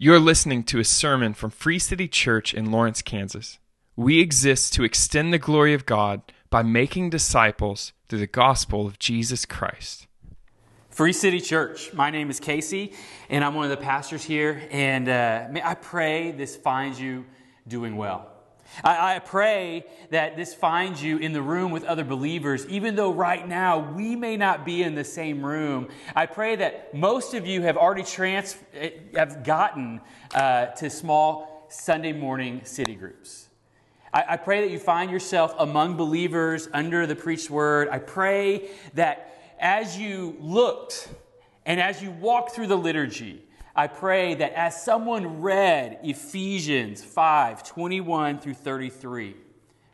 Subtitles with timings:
[0.00, 3.58] You're listening to a sermon from Free City Church in Lawrence, Kansas.
[3.96, 9.00] We exist to extend the glory of God by making disciples through the gospel of
[9.00, 10.06] Jesus Christ.
[10.88, 11.92] Free City Church.
[11.94, 12.92] My name is Casey,
[13.28, 14.68] and I'm one of the pastors here.
[14.70, 17.26] And uh, I pray this finds you
[17.66, 18.37] doing well.
[18.84, 23.12] I, I, pray that this finds you in the room with other believers, even though
[23.12, 25.88] right now we may not be in the same room.
[26.14, 28.56] I pray that most of you have already trans-
[29.14, 30.00] have gotten
[30.34, 33.48] uh, to small Sunday morning city groups.
[34.12, 37.88] I, pray that you find yourself among believers under the preached word.
[37.90, 41.08] I pray that as you looked
[41.66, 43.44] and as you walked through the liturgy,
[43.78, 49.36] I pray that as someone read Ephesians 5 21 through 33,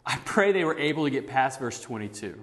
[0.06, 2.40] I pray they were able to get past verse 22.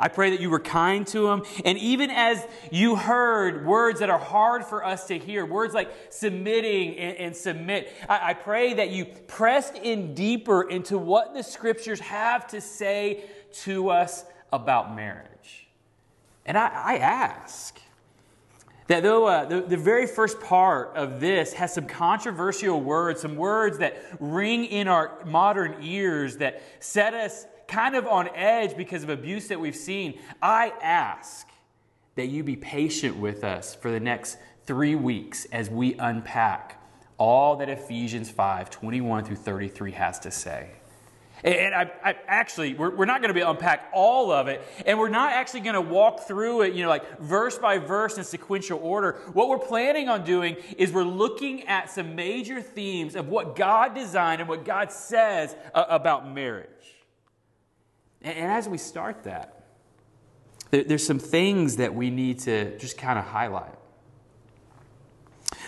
[0.00, 1.44] I pray that you were kind to them.
[1.64, 5.92] And even as you heard words that are hard for us to hear, words like
[6.10, 11.44] submitting and, and submit, I, I pray that you pressed in deeper into what the
[11.44, 13.26] scriptures have to say
[13.62, 15.68] to us about marriage.
[16.44, 17.78] And I, I ask,
[18.88, 23.36] that though uh, the, the very first part of this has some controversial words, some
[23.36, 29.02] words that ring in our modern ears that set us kind of on edge because
[29.02, 31.48] of abuse that we've seen, I ask
[32.16, 36.78] that you be patient with us for the next three weeks as we unpack
[37.18, 40.70] all that Ephesians 5 21 through 33 has to say.
[41.44, 44.96] And I, I actually, we're, we're not going to be unpack all of it, and
[44.96, 48.22] we're not actually going to walk through it, you know, like verse by verse in
[48.22, 49.18] sequential order.
[49.32, 53.94] What we're planning on doing is we're looking at some major themes of what God
[53.94, 56.68] designed and what God says uh, about marriage.
[58.22, 59.64] And, and, as we start that,
[60.70, 63.74] there, there's some things that we need to just kind of highlight.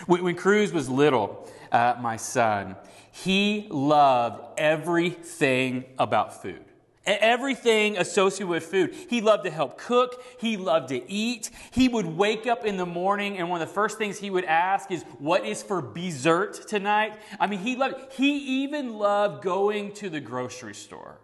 [0.05, 2.77] When, when Cruz was little, uh, my son,
[3.23, 6.59] he loved everything about food.
[7.05, 8.93] Everything associated with food.
[9.09, 10.21] He loved to help cook.
[10.37, 11.49] He loved to eat.
[11.71, 14.43] He would wake up in the morning, and one of the first things he would
[14.43, 17.17] ask is, What is for dessert tonight?
[17.39, 21.19] I mean, he loved, he even loved going to the grocery store.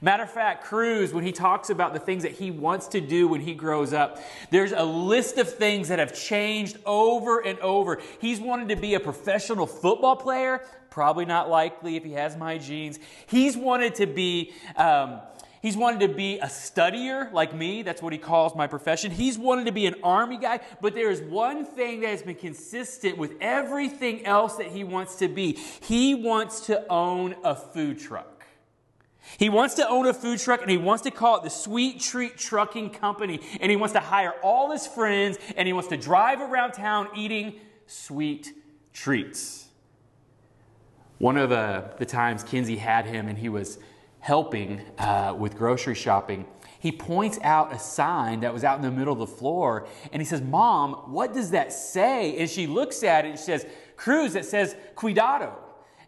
[0.00, 3.26] Matter of fact, Cruz, when he talks about the things that he wants to do
[3.26, 4.18] when he grows up,
[4.50, 8.00] there's a list of things that have changed over and over.
[8.20, 10.64] He's wanted to be a professional football player,
[10.98, 12.98] probably not likely if he has my genes.
[13.28, 14.52] He's wanted to be.
[14.74, 15.20] Um,
[15.60, 17.82] He's wanted to be a studier like me.
[17.82, 19.10] That's what he calls my profession.
[19.10, 20.60] He's wanted to be an army guy.
[20.80, 25.16] But there is one thing that has been consistent with everything else that he wants
[25.16, 25.54] to be.
[25.80, 28.46] He wants to own a food truck.
[29.36, 32.00] He wants to own a food truck and he wants to call it the Sweet
[32.00, 33.40] Treat Trucking Company.
[33.60, 37.08] And he wants to hire all his friends and he wants to drive around town
[37.16, 37.54] eating
[37.88, 38.52] sweet
[38.92, 39.67] treats.
[41.18, 43.78] One of uh, the times Kinsey had him and he was
[44.20, 46.46] helping uh, with grocery shopping,
[46.80, 50.22] he points out a sign that was out in the middle of the floor and
[50.22, 52.38] he says, Mom, what does that say?
[52.38, 55.56] And she looks at it and she says, Cruz, it says, Cuidado.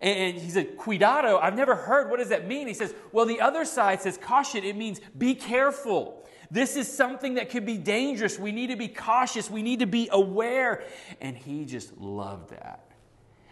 [0.01, 2.09] And he said, Cuidado, I've never heard.
[2.09, 2.69] What does that mean?
[2.69, 4.65] He says, Well, the other side says caution.
[4.65, 6.25] It means be careful.
[6.51, 8.39] This is something that could be dangerous.
[8.39, 9.51] We need to be cautious.
[9.51, 10.85] We need to be aware.
[11.21, 12.90] And he just loved that.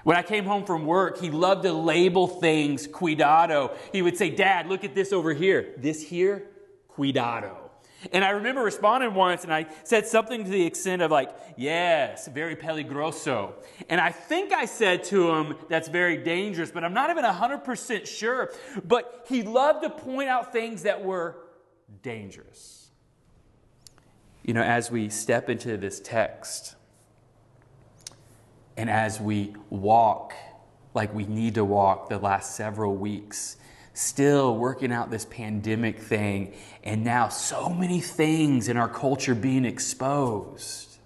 [0.05, 3.77] When I came home from work, he loved to label things cuidado.
[3.93, 5.75] He would say, Dad, look at this over here.
[5.77, 6.45] This here,
[6.89, 7.69] cuidado.
[8.13, 12.29] And I remember responding once and I said something to the extent of, like, yes,
[12.29, 13.55] very peligroso.
[13.89, 18.07] And I think I said to him, that's very dangerous, but I'm not even 100%
[18.07, 18.53] sure.
[18.85, 21.37] But he loved to point out things that were
[22.03, 22.91] dangerous.
[24.45, 26.77] You know, as we step into this text
[28.79, 30.35] and as we walk
[30.95, 33.57] like we need to walk the last several weeks,
[33.93, 39.65] still working out this pandemic thing, and now so many things in our culture being
[39.65, 40.99] exposed.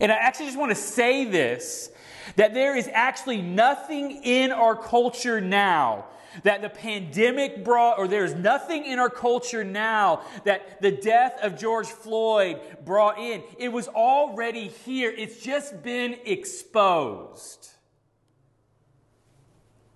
[0.00, 1.90] And I actually just want to say this
[2.36, 6.04] that there is actually nothing in our culture now
[6.42, 11.58] that the pandemic brought, or there's nothing in our culture now that the death of
[11.58, 13.42] George Floyd brought in.
[13.58, 17.68] It was already here, it's just been exposed.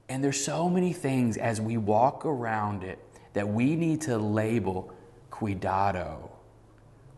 [0.09, 2.99] And there's so many things as we walk around it
[3.33, 4.93] that we need to label
[5.31, 6.31] cuidado.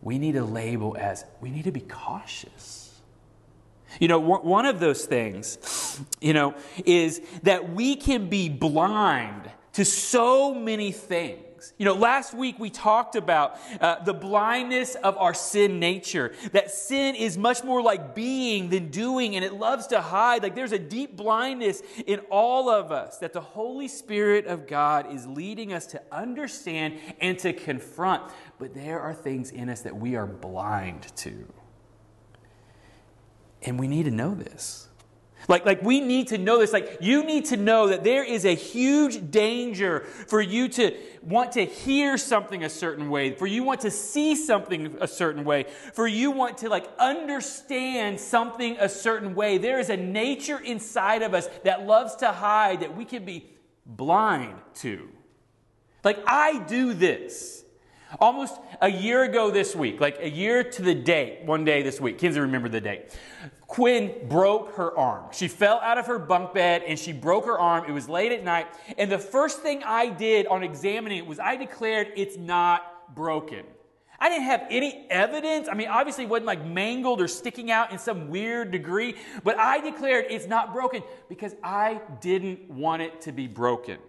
[0.01, 2.99] We need to label as we need to be cautious.
[3.99, 5.57] You know, one of those things,
[6.21, 6.55] you know,
[6.85, 11.45] is that we can be blind to so many things.
[11.77, 16.71] You know, last week we talked about uh, the blindness of our sin nature, that
[16.71, 20.43] sin is much more like being than doing, and it loves to hide.
[20.43, 25.13] Like there's a deep blindness in all of us that the Holy Spirit of God
[25.13, 28.23] is leading us to understand and to confront.
[28.57, 31.45] But there are things in us that we are blind to.
[33.61, 34.88] And we need to know this.
[35.49, 36.71] Like, like we need to know this.
[36.71, 41.53] Like you need to know that there is a huge danger for you to want
[41.53, 45.65] to hear something a certain way, for you want to see something a certain way,
[45.93, 49.57] for you want to like understand something a certain way.
[49.57, 53.49] There is a nature inside of us that loves to hide that we can be
[53.87, 55.09] blind to.
[56.03, 57.65] Like I do this.
[58.19, 62.01] Almost a year ago this week, like a year to the date, one day this
[62.01, 63.15] week, Kinsey remember the date.
[63.67, 65.25] Quinn broke her arm.
[65.31, 67.85] She fell out of her bunk bed and she broke her arm.
[67.87, 68.65] It was late at night.
[68.97, 73.63] And the first thing I did on examining it was I declared it's not broken.
[74.19, 75.69] I didn't have any evidence.
[75.69, 79.57] I mean, obviously it wasn't like mangled or sticking out in some weird degree, but
[79.57, 83.99] I declared it's not broken because I didn't want it to be broken.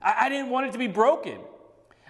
[0.00, 1.38] I, I didn't want it to be broken.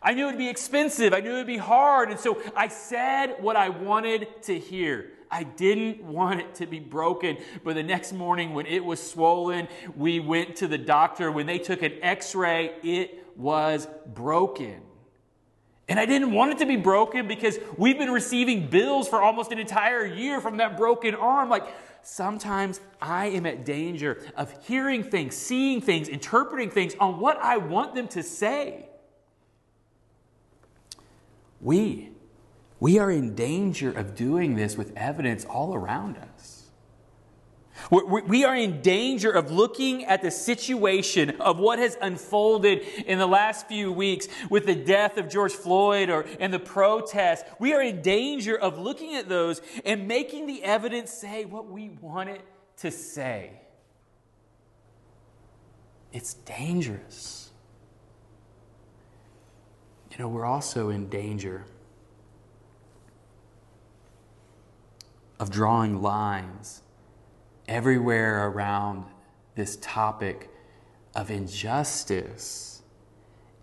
[0.03, 1.13] I knew it would be expensive.
[1.13, 2.11] I knew it would be hard.
[2.11, 5.11] And so I said what I wanted to hear.
[5.31, 7.39] I didn't want it to be broken.
[7.65, 11.31] But the next morning, when it was swollen, we went to the doctor.
[11.31, 14.83] When they took an x ray, it was broken.
[15.89, 19.53] And I didn't want it to be broken because we've been receiving bills for almost
[19.53, 21.49] an entire year from that broken arm.
[21.49, 21.67] Like,
[22.03, 27.57] sometimes I am at danger of hearing things, seeing things, interpreting things on what I
[27.57, 28.89] want them to say.
[31.61, 32.11] We,
[32.81, 36.59] we are in danger of doing this with evidence all around us.
[37.91, 43.27] We are in danger of looking at the situation of what has unfolded in the
[43.27, 47.49] last few weeks with the death of George Floyd or and the protests.
[47.59, 51.91] We are in danger of looking at those and making the evidence say what we
[52.01, 52.43] want it
[52.79, 53.53] to say.
[56.13, 57.48] It's dangerous.
[60.19, 61.65] You know, we're also in danger
[65.39, 66.83] of drawing lines
[67.69, 69.05] everywhere around
[69.55, 70.51] this topic
[71.15, 72.78] of injustice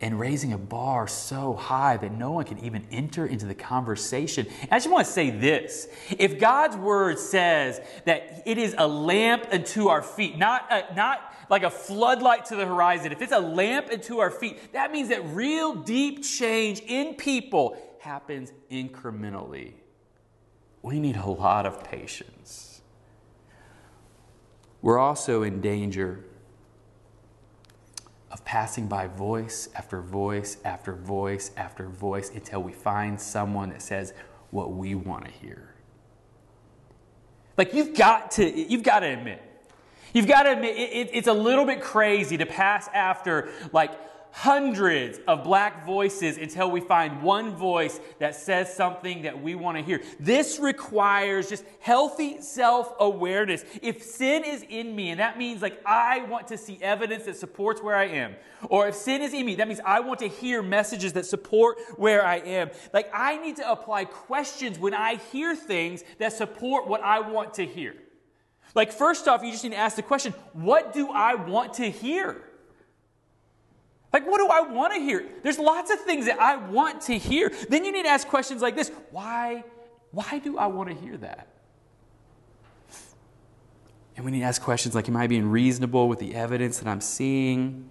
[0.01, 4.45] and raising a bar so high that no one can even enter into the conversation.
[4.69, 5.87] I just want to say this.
[6.19, 11.33] If God's word says that it is a lamp unto our feet, not, a, not
[11.49, 15.09] like a floodlight to the horizon, if it's a lamp unto our feet, that means
[15.09, 19.73] that real deep change in people happens incrementally.
[20.81, 22.81] We need a lot of patience.
[24.81, 26.25] We're also in danger
[28.31, 33.81] of passing by voice after voice after voice after voice until we find someone that
[33.81, 34.13] says
[34.51, 35.73] what we want to hear.
[37.57, 39.41] Like you've got to, you've got to admit,
[40.15, 43.91] You've got to admit, it, it, it's a little bit crazy to pass after like
[44.35, 49.77] hundreds of black voices until we find one voice that says something that we want
[49.77, 50.01] to hear.
[50.19, 53.63] This requires just healthy self awareness.
[53.81, 57.37] If sin is in me, and that means like I want to see evidence that
[57.37, 58.35] supports where I am,
[58.67, 61.77] or if sin is in me, that means I want to hear messages that support
[61.95, 62.71] where I am.
[62.93, 67.53] Like I need to apply questions when I hear things that support what I want
[67.53, 67.95] to hear.
[68.73, 71.89] Like, first off, you just need to ask the question what do I want to
[71.89, 72.43] hear?
[74.15, 75.25] Like, what do I want to hear?
[75.43, 77.51] There's lots of things that I want to hear.
[77.67, 79.65] Then you need to ask questions like this why,
[80.11, 81.49] why do I want to hear that?
[84.15, 86.87] And we need to ask questions like Am I being reasonable with the evidence that
[86.87, 87.89] I'm seeing?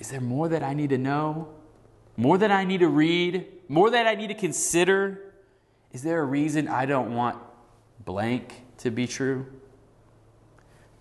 [0.00, 1.54] Is there more that I need to know?
[2.16, 3.46] More that I need to read?
[3.68, 5.34] More that I need to consider?
[5.92, 7.38] Is there a reason I don't want
[8.04, 9.46] blank to be true?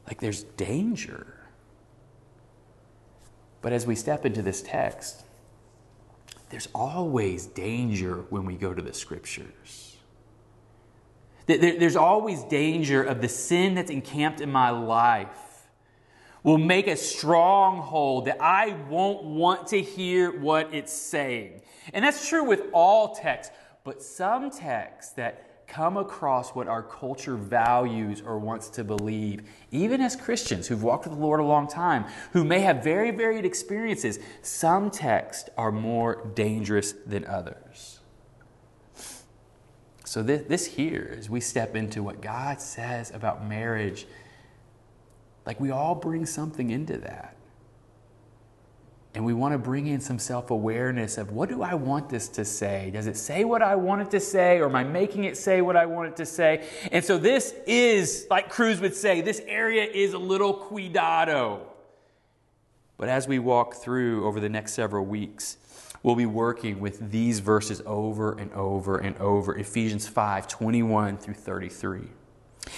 [0.05, 1.32] Like there's danger.
[3.63, 5.23] But as we step into this text,
[6.49, 9.95] there's always danger when we go to the scriptures.
[11.47, 15.39] There's always danger of the sin that's encamped in my life
[16.43, 21.61] will make a stronghold that I won't want to hear what it's saying.
[21.93, 23.53] And that's true with all texts,
[23.85, 30.01] but some texts that come across what our culture values or wants to believe, even
[30.01, 33.43] as Christians who've walked with the Lord a long time, who may have very varied
[33.43, 37.99] experiences, some texts are more dangerous than others.
[40.05, 44.05] So, this, this here, as we step into what God says about marriage,
[45.45, 47.35] like we all bring something into that.
[49.15, 52.27] And we want to bring in some self awareness of what do I want this
[52.29, 52.89] to say?
[52.91, 55.61] Does it say what I want it to say, or am I making it say
[55.61, 56.67] what I want it to say?
[56.91, 61.67] And so this is, like Cruz would say, this area is a little cuidado.
[62.97, 65.57] But as we walk through over the next several weeks,
[66.01, 71.35] we'll be working with these verses over and over and over Ephesians 5 21 through
[71.35, 72.07] 33.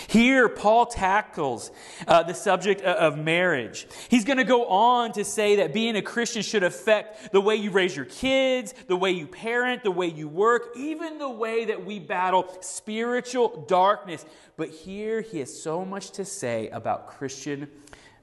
[0.07, 1.71] Here, Paul tackles
[2.07, 3.87] uh, the subject of marriage.
[4.09, 7.55] He's going to go on to say that being a Christian should affect the way
[7.55, 11.65] you raise your kids, the way you parent, the way you work, even the way
[11.65, 14.25] that we battle spiritual darkness.
[14.57, 17.67] But here, he has so much to say about Christian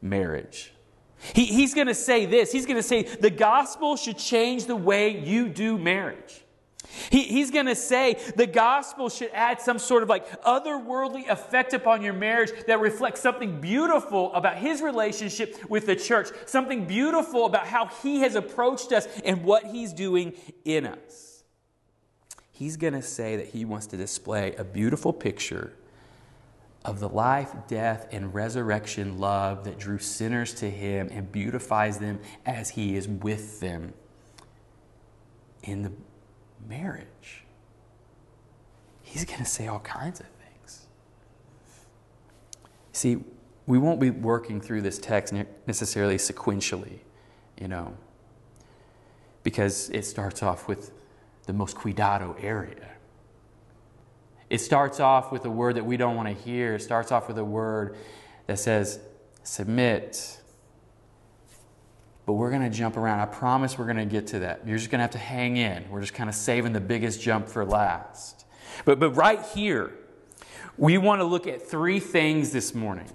[0.01, 0.73] marriage.
[1.35, 2.51] He, he's going to say this.
[2.51, 6.42] He's going to say the gospel should change the way you do marriage.
[7.11, 11.73] He, he's going to say the gospel should add some sort of like otherworldly effect
[11.73, 17.47] upon your marriage that reflects something beautiful about his relationship with the church, something beautiful
[17.47, 20.33] about how he has approached us and what he's doing
[20.65, 21.45] in us.
[22.51, 25.73] He's going to say that he wants to display a beautiful picture
[26.85, 32.21] of the life, death, and resurrection love that drew sinners to him and beautifies them
[32.45, 33.95] as he is with them
[35.63, 35.93] in the
[36.69, 37.45] marriage.
[39.03, 40.87] He's going to say all kinds of things.
[42.93, 43.25] See,
[43.67, 45.35] we won't be working through this text
[45.67, 47.01] necessarily sequentially,
[47.61, 47.97] you know,
[49.43, 50.93] because it starts off with
[51.47, 52.89] the most cuidado area.
[54.51, 56.75] It starts off with a word that we don't want to hear.
[56.75, 57.97] It starts off with a word
[58.47, 59.01] that says,
[59.43, 60.42] submit.
[62.25, 63.21] But we're going to jump around.
[63.21, 64.67] I promise we're going to get to that.
[64.67, 65.89] You're just going to have to hang in.
[65.91, 68.47] We're just kind of saving the biggest jump for last.
[68.85, 69.93] But, but right here,
[70.77, 73.09] we want to look at three things this morning.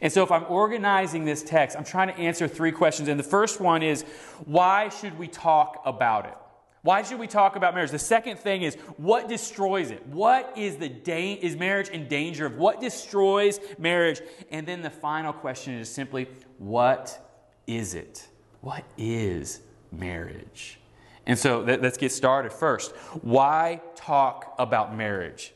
[0.00, 3.08] And so, if I'm organizing this text, I'm trying to answer three questions.
[3.08, 4.02] And the first one is
[4.44, 6.34] why should we talk about it?
[6.82, 7.92] Why should we talk about marriage?
[7.92, 10.06] The second thing is what destroys it?
[10.06, 12.56] What is the da- is marriage in danger of?
[12.56, 14.20] What destroys marriage?
[14.50, 17.18] And then the final question is simply what
[17.66, 18.28] is it?
[18.64, 19.60] What is
[19.92, 20.80] marriage?
[21.26, 22.96] And so let's get started first.
[23.20, 25.52] Why talk about marriage?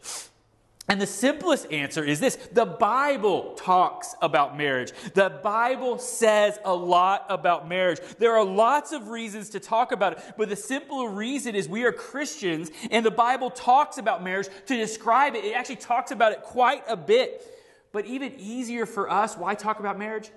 [0.91, 4.93] And the simplest answer is this the Bible talks about marriage.
[5.15, 7.99] The Bible says a lot about marriage.
[8.19, 11.85] There are lots of reasons to talk about it, but the simple reason is we
[11.85, 15.47] are Christians and the Bible talks about marriage to describe it.
[15.47, 17.43] It actually talks about it quite a bit.
[17.91, 20.31] But even easier for us, why talk about marriage?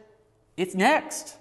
[0.56, 1.36] It's next.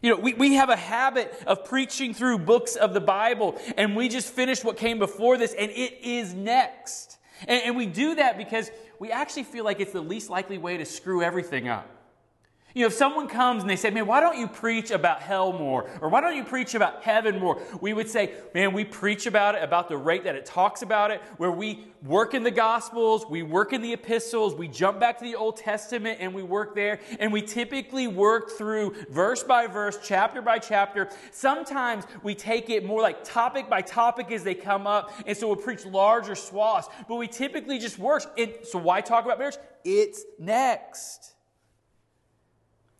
[0.00, 3.96] You know, we, we have a habit of preaching through books of the Bible, and
[3.96, 7.18] we just finished what came before this, and it is next.
[7.46, 10.76] And, and we do that because we actually feel like it's the least likely way
[10.76, 11.97] to screw everything up.
[12.78, 15.52] You know, if someone comes and they say, man, why don't you preach about hell
[15.52, 15.90] more?
[16.00, 17.60] Or why don't you preach about heaven more?
[17.80, 21.10] We would say, man, we preach about it, about the rate that it talks about
[21.10, 25.18] it, where we work in the Gospels, we work in the epistles, we jump back
[25.18, 27.00] to the Old Testament and we work there.
[27.18, 31.10] And we typically work through verse by verse, chapter by chapter.
[31.32, 35.10] Sometimes we take it more like topic by topic as they come up.
[35.26, 36.88] And so we'll preach larger swaths.
[37.08, 38.22] But we typically just work.
[38.38, 39.56] And so why talk about marriage?
[39.84, 41.34] It's next.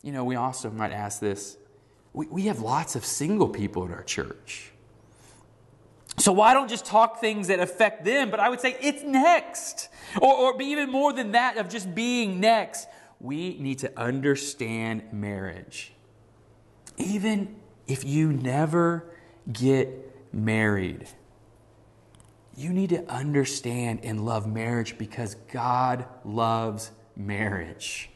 [0.01, 1.57] You know, we also might ask this
[2.13, 4.71] we, we have lots of single people in our church.
[6.17, 8.29] So why don't just talk things that affect them?
[8.29, 9.89] But I would say it's next.
[10.21, 12.87] Or, or even more than that, of just being next.
[13.21, 15.93] We need to understand marriage.
[16.97, 17.55] Even
[17.87, 19.05] if you never
[19.51, 21.07] get married,
[22.57, 28.09] you need to understand and love marriage because God loves marriage.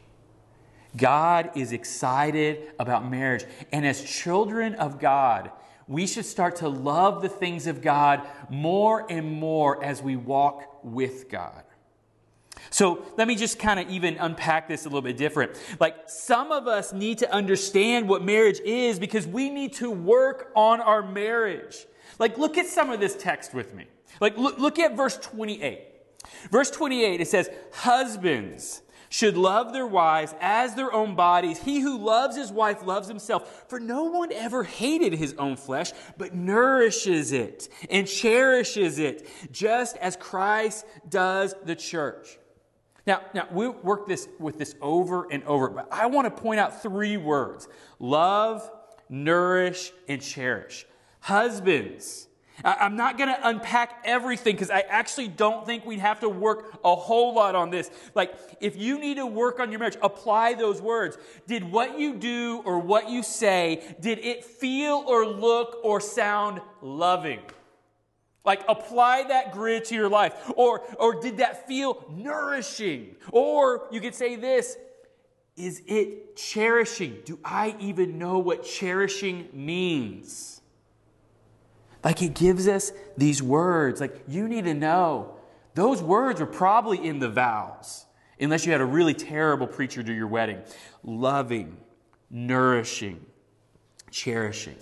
[0.96, 3.44] God is excited about marriage.
[3.72, 5.50] And as children of God,
[5.86, 10.84] we should start to love the things of God more and more as we walk
[10.84, 11.62] with God.
[12.70, 15.52] So let me just kind of even unpack this a little bit different.
[15.80, 20.50] Like some of us need to understand what marriage is because we need to work
[20.54, 21.86] on our marriage.
[22.18, 23.86] Like look at some of this text with me.
[24.20, 25.80] Like look, look at verse 28.
[26.50, 28.82] Verse 28, it says, Husbands,
[29.14, 31.60] should love their wives as their own bodies.
[31.60, 33.64] He who loves his wife loves himself.
[33.68, 39.96] For no one ever hated his own flesh, but nourishes it and cherishes it, just
[39.98, 42.40] as Christ does the church.
[43.06, 46.58] Now, now we work this with this over and over, but I want to point
[46.58, 47.68] out three words
[48.00, 48.68] love,
[49.08, 50.86] nourish, and cherish.
[51.20, 52.26] Husbands,
[52.62, 56.78] I'm not going to unpack everything because I actually don't think we'd have to work
[56.84, 57.90] a whole lot on this.
[58.14, 61.18] Like, if you need to work on your marriage, apply those words.
[61.48, 66.60] Did what you do or what you say, did it feel or look or sound
[66.80, 67.40] loving?
[68.44, 70.34] Like, apply that grid to your life.
[70.54, 73.16] Or, or did that feel nourishing?
[73.32, 74.76] Or you could say this
[75.56, 77.18] Is it cherishing?
[77.24, 80.53] Do I even know what cherishing means?
[82.04, 84.00] Like it gives us these words.
[84.00, 85.34] Like you need to know
[85.74, 88.04] those words were probably in the vows,
[88.38, 90.60] unless you had a really terrible preacher do your wedding.
[91.02, 91.78] Loving,
[92.30, 93.24] nourishing,
[94.10, 94.76] cherishing.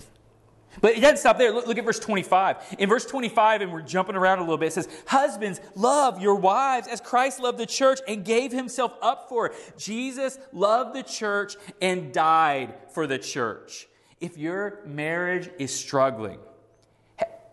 [0.80, 1.52] But it doesn't stop there.
[1.52, 2.76] Look, look, at verse 25.
[2.78, 6.36] In verse 25, and we're jumping around a little bit, it says, Husbands, love your
[6.36, 9.74] wives as Christ loved the church and gave himself up for it.
[9.76, 13.86] Jesus loved the church and died for the church.
[14.18, 16.38] If your marriage is struggling,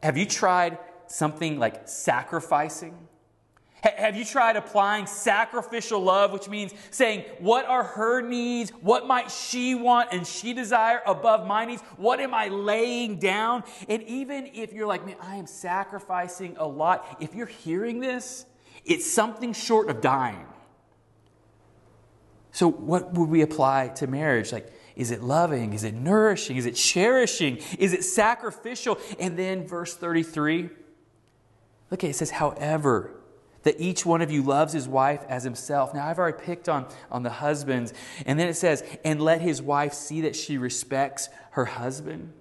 [0.01, 0.77] have you tried
[1.07, 2.95] something like sacrificing?
[3.81, 8.71] Have you tried applying sacrificial love, which means saying, What are her needs?
[8.81, 11.81] What might she want and she desire above my needs?
[11.95, 13.63] What am I laying down?
[13.87, 18.45] And even if you're like, Man, I am sacrificing a lot, if you're hearing this,
[18.83, 20.45] it's something short of dying.
[22.51, 24.51] So, what would we apply to marriage?
[24.51, 25.71] Like, is it loving?
[25.71, 26.57] Is it nourishing?
[26.57, 27.59] Is it cherishing?
[27.79, 28.99] Is it sacrificial?
[29.17, 30.69] And then verse 33,
[31.89, 33.11] look, at it says, however,
[33.63, 35.93] that each one of you loves his wife as himself.
[35.93, 37.93] Now, I've already picked on, on the husbands.
[38.25, 42.33] And then it says, and let his wife see that she respects her husband.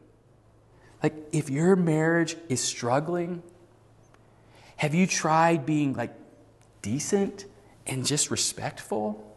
[1.01, 3.45] Like, if your marriage is struggling,
[4.79, 6.13] have you tried being like
[6.83, 7.45] decent
[7.87, 9.28] and just respectful?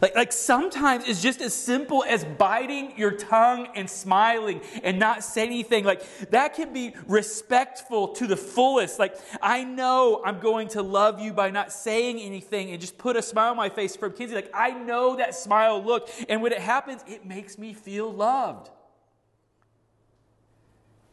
[0.00, 5.22] Like, like sometimes it's just as simple as biting your tongue and smiling and not
[5.22, 5.84] saying anything.
[5.84, 8.98] Like that can be respectful to the fullest.
[8.98, 13.16] Like I know I'm going to love you by not saying anything and just put
[13.16, 14.34] a smile on my face for Kinsey.
[14.34, 16.08] Like I know that smile look.
[16.28, 18.70] And when it happens, it makes me feel loved.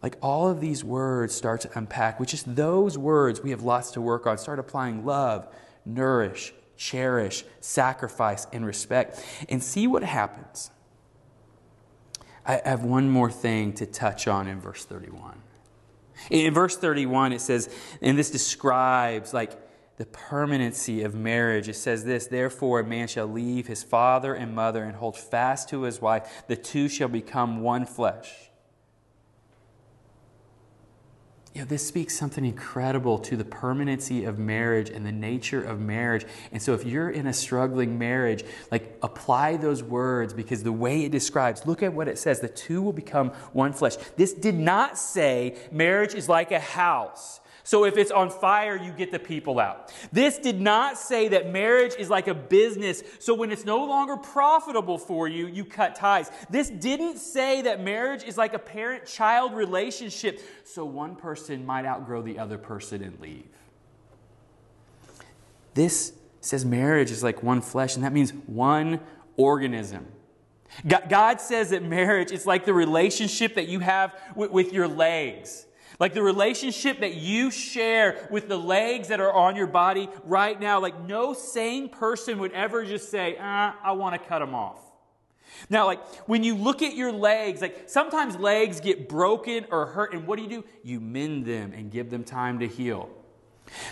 [0.01, 3.91] Like all of these words start to unpack, which is those words we have lots
[3.91, 4.37] to work on.
[4.37, 5.53] Start applying love,
[5.85, 10.71] nourish, cherish, sacrifice, and respect, and see what happens.
[12.45, 15.43] I have one more thing to touch on in verse 31.
[16.31, 17.69] In verse 31, it says,
[18.01, 19.51] and this describes like
[19.97, 21.67] the permanency of marriage.
[21.67, 25.69] It says this Therefore, a man shall leave his father and mother and hold fast
[25.69, 26.43] to his wife.
[26.47, 28.48] The two shall become one flesh.
[31.53, 35.79] You know, this speaks something incredible to the permanency of marriage and the nature of
[35.79, 36.25] marriage.
[36.51, 41.05] And so, if you're in a struggling marriage, like apply those words because the way
[41.05, 43.97] it describes, look at what it says the two will become one flesh.
[44.15, 48.91] This did not say marriage is like a house so if it's on fire, you
[48.91, 49.93] get the people out.
[50.11, 53.03] This did not say that marriage is like a business.
[53.19, 56.31] So when it's no longer profitable for you, you cut ties.
[56.49, 60.41] This didn't say that marriage is like a parent child relationship.
[60.63, 63.45] So one person might outgrow the other person and leave.
[65.75, 68.99] This says marriage is like one flesh, and that means one
[69.37, 70.07] organism.
[70.87, 75.67] God says that marriage is like the relationship that you have with, your legs.
[75.99, 80.59] Like the relationship that you share with the legs that are on your body right
[80.59, 84.55] now, like no sane person would ever just say, ah, I want to cut them
[84.55, 84.79] off.
[85.69, 90.13] Now, like when you look at your legs, like sometimes legs get broken or hurt,
[90.13, 90.65] and what do you do?
[90.83, 93.09] You mend them and give them time to heal.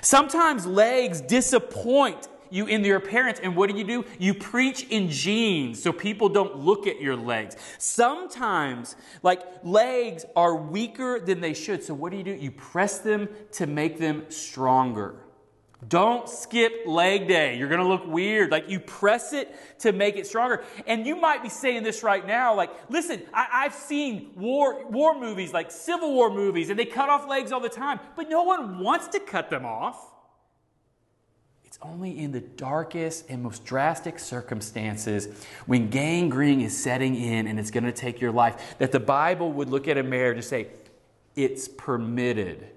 [0.01, 3.39] Sometimes legs disappoint you in your appearance.
[3.41, 4.05] And what do you do?
[4.19, 7.55] You preach in jeans so people don't look at your legs.
[7.77, 11.83] Sometimes, like, legs are weaker than they should.
[11.83, 12.33] So what do you do?
[12.33, 15.15] You press them to make them stronger.
[15.87, 17.55] Don't skip leg day.
[17.57, 18.49] You're going to look weird.
[18.49, 20.63] Like you press it to make it stronger.
[20.87, 22.55] And you might be saying this right now.
[22.55, 27.09] Like, listen, I, have seen war, war movies, like Civil War movies, and they cut
[27.09, 30.13] off legs all the time, but no one wants to cut them off.
[31.77, 37.59] It's only in the darkest and most drastic circumstances when gangrene is setting in and
[37.59, 40.45] it's going to take your life that the Bible would look at a marriage and
[40.45, 40.67] say,
[41.35, 42.67] it's permitted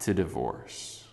[0.00, 1.04] to divorce.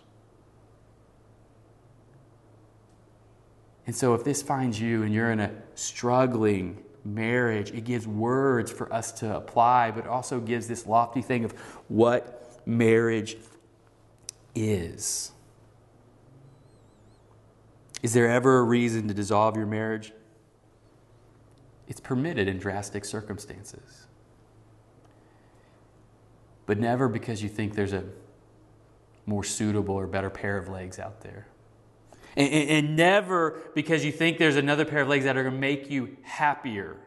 [3.88, 8.70] And so, if this finds you and you're in a struggling marriage, it gives words
[8.70, 11.52] for us to apply, but also gives this lofty thing of
[11.88, 13.36] what marriage
[14.54, 15.32] is.
[18.02, 20.12] Is there ever a reason to dissolve your marriage?
[21.88, 24.06] It's permitted in drastic circumstances.
[26.68, 28.04] but never because you think there's a
[29.24, 31.46] more suitable or better pair of legs out there.
[32.36, 35.54] And, and, and never because you think there's another pair of legs that are going
[35.54, 36.98] to make you happier.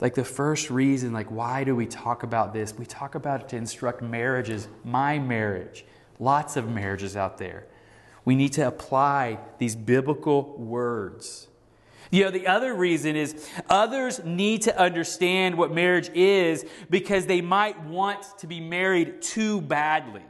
[0.00, 2.74] Like the first reason, like, why do we talk about this?
[2.76, 5.84] We talk about it to instruct marriages, my marriage,
[6.18, 7.66] lots of marriages out there.
[8.30, 11.48] We need to apply these biblical words.
[12.12, 17.40] You know, the other reason is others need to understand what marriage is because they
[17.40, 20.22] might want to be married too badly.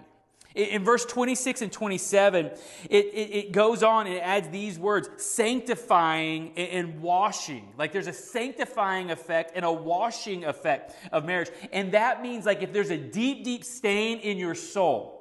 [0.55, 2.57] In verse 26 and 27, it,
[2.89, 7.69] it, it, goes on and it adds these words sanctifying and washing.
[7.77, 11.51] Like there's a sanctifying effect and a washing effect of marriage.
[11.71, 15.20] And that means, like, if there's a deep, deep stain in your soul,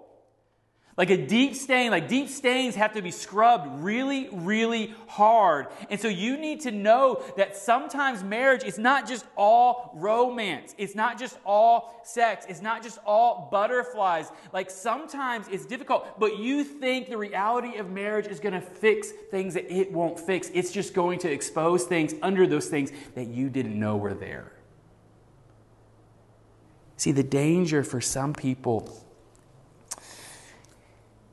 [1.00, 5.68] like a deep stain, like deep stains have to be scrubbed really, really hard.
[5.90, 10.76] And so you need to know that sometimes marriage is not just all romance.
[10.78, 12.46] It's not just all sex.
[12.50, 14.30] It's not just all butterflies.
[14.52, 19.10] Like sometimes it's difficult, but you think the reality of marriage is going to fix
[19.32, 20.52] things that it won't fix.
[20.54, 24.52] It's just going to expose things under those things that you didn't know were there.
[26.98, 29.06] See, the danger for some people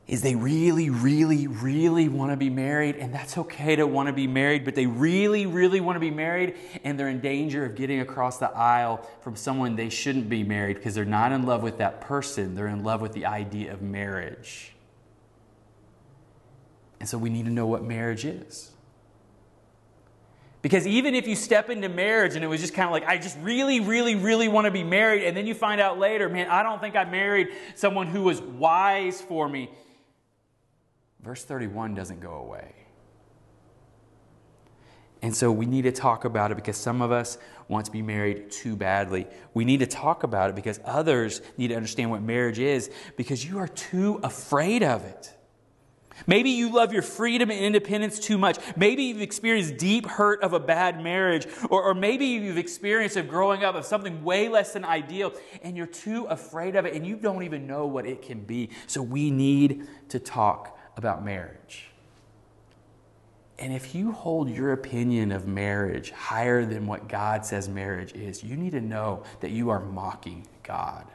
[0.09, 4.12] is they really, really, really want to be married, and that's okay to want to
[4.12, 7.75] be married, but they really, really want to be married, and they're in danger of
[7.75, 11.62] getting across the aisle from someone they shouldn't be married because they're not in love
[11.62, 14.73] with that person, they're in love with the idea of marriage.
[17.01, 18.71] And so we need to know what marriage is.
[20.62, 23.19] Because even if you step into marriage and it was just kind of like, I
[23.19, 26.49] just really, really, really want to be married, and then you find out later, man,
[26.49, 29.69] I don't think I married someone who was wise for me
[31.26, 32.72] verse 31 doesn't go away.
[35.22, 37.36] And so we need to talk about it because some of us
[37.66, 39.26] want to be married too badly.
[39.52, 43.44] We need to talk about it because others need to understand what marriage is because
[43.44, 45.32] you are too afraid of it.
[46.28, 48.58] Maybe you love your freedom and independence too much.
[48.76, 53.28] Maybe you've experienced deep hurt of a bad marriage, or, or maybe you've experienced of
[53.28, 57.06] growing up of something way less than ideal, and you're too afraid of it, and
[57.06, 58.70] you don't even know what it can be.
[58.86, 61.87] So we need to talk about marriage.
[63.59, 68.44] And if you hold your opinion of marriage higher than what God says marriage is,
[68.44, 71.06] you need to know that you are mocking God.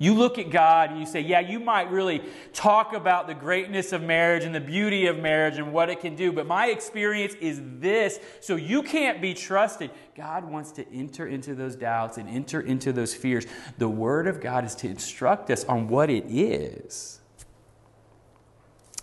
[0.00, 2.22] You look at God and you say, Yeah, you might really
[2.52, 6.14] talk about the greatness of marriage and the beauty of marriage and what it can
[6.14, 9.90] do, but my experience is this, so you can't be trusted.
[10.16, 13.46] God wants to enter into those doubts and enter into those fears.
[13.78, 17.20] The Word of God is to instruct us on what it is.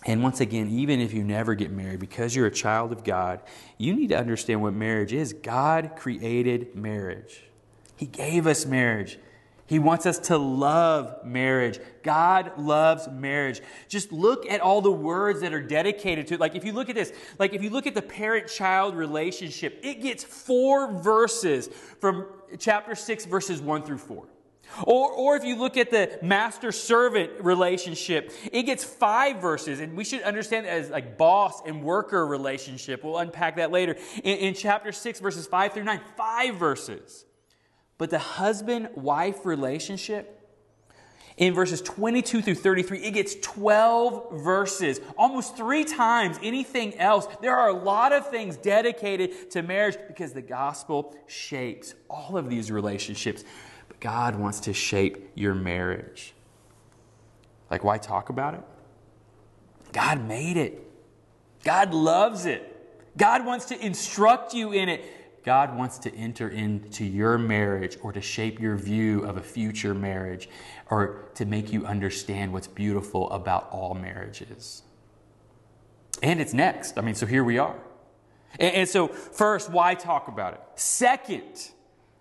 [0.06, 3.40] And once again, even if you never get married, because you're a child of God,
[3.76, 5.32] you need to understand what marriage is.
[5.32, 7.42] God created marriage,
[7.96, 9.18] He gave us marriage.
[9.68, 11.80] He wants us to love marriage.
[12.04, 13.60] God loves marriage.
[13.88, 16.40] Just look at all the words that are dedicated to it.
[16.40, 19.80] Like, if you look at this, like, if you look at the parent child relationship,
[19.82, 21.68] it gets four verses
[22.00, 22.26] from
[22.60, 24.24] chapter 6, verses 1 through 4.
[24.82, 29.96] Or, or if you look at the master servant relationship, it gets five verses, and
[29.96, 33.02] we should understand as like boss and worker relationship.
[33.02, 33.96] We'll unpack that later.
[34.22, 37.24] In, in chapter 6, verses 5 through 9, five verses.
[37.98, 40.36] But the husband wife relationship,
[41.36, 47.26] in verses 22 through 33, it gets 12 verses, almost three times anything else.
[47.42, 52.48] There are a lot of things dedicated to marriage because the gospel shapes all of
[52.48, 53.44] these relationships.
[54.06, 56.32] God wants to shape your marriage.
[57.72, 58.60] Like, why talk about it?
[59.92, 60.80] God made it.
[61.64, 62.72] God loves it.
[63.16, 65.42] God wants to instruct you in it.
[65.44, 69.92] God wants to enter into your marriage or to shape your view of a future
[69.92, 70.48] marriage
[70.88, 74.84] or to make you understand what's beautiful about all marriages.
[76.22, 76.96] And it's next.
[76.96, 77.80] I mean, so here we are.
[78.60, 80.60] And, and so, first, why talk about it?
[80.76, 81.72] Second,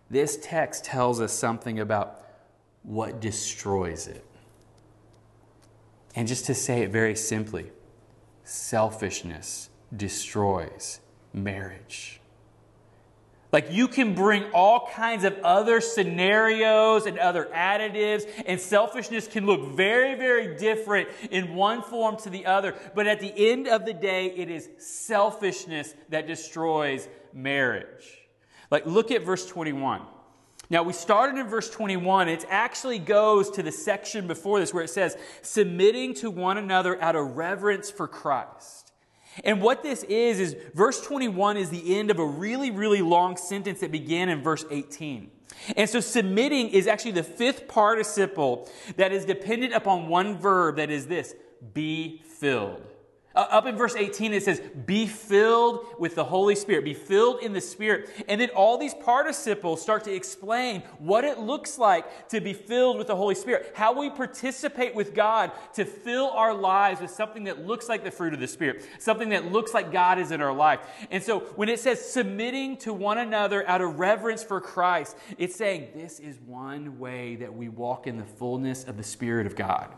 [0.09, 2.21] this text tells us something about
[2.83, 4.23] what destroys it.
[6.15, 7.71] And just to say it very simply,
[8.43, 10.99] selfishness destroys
[11.33, 12.21] marriage.
[13.51, 19.45] Like you can bring all kinds of other scenarios and other additives, and selfishness can
[19.45, 22.75] look very, very different in one form to the other.
[22.93, 28.24] But at the end of the day, it is selfishness that destroys marriage.
[28.71, 30.01] Like, look at verse 21.
[30.69, 32.27] Now, we started in verse 21.
[32.27, 36.99] It actually goes to the section before this where it says, submitting to one another
[37.01, 38.91] out of reverence for Christ.
[39.43, 43.37] And what this is, is verse 21 is the end of a really, really long
[43.37, 45.29] sentence that began in verse 18.
[45.75, 50.89] And so submitting is actually the fifth participle that is dependent upon one verb that
[50.89, 51.35] is this
[51.73, 52.81] be filled.
[53.35, 56.85] Uh, up in verse 18, it says, Be filled with the Holy Spirit.
[56.85, 58.09] Be filled in the Spirit.
[58.29, 62.97] And then all these participles start to explain what it looks like to be filled
[62.97, 67.43] with the Holy Spirit, how we participate with God to fill our lives with something
[67.45, 70.41] that looks like the fruit of the Spirit, something that looks like God is in
[70.41, 70.79] our life.
[71.11, 75.55] And so when it says submitting to one another out of reverence for Christ, it's
[75.55, 79.55] saying this is one way that we walk in the fullness of the Spirit of
[79.55, 79.93] God.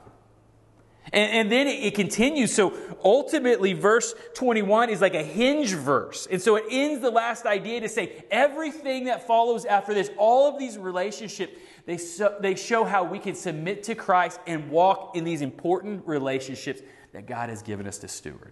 [1.14, 2.54] And, and, then it, continues.
[2.54, 6.28] So ultimately, verse 21 is like a hinge verse.
[6.30, 10.52] And so it ends the last idea to say everything that follows after this, all
[10.52, 11.54] of these relationships,
[11.86, 16.06] they, so, they show how we can submit to Christ and walk in these important
[16.06, 16.82] relationships
[17.14, 18.52] that God has given us to steward.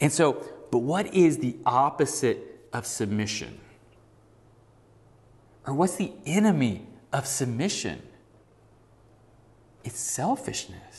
[0.00, 3.60] And so, but what is the opposite of submission?
[5.66, 8.02] Or what's the enemy of submission?
[9.84, 10.89] It's selfishness.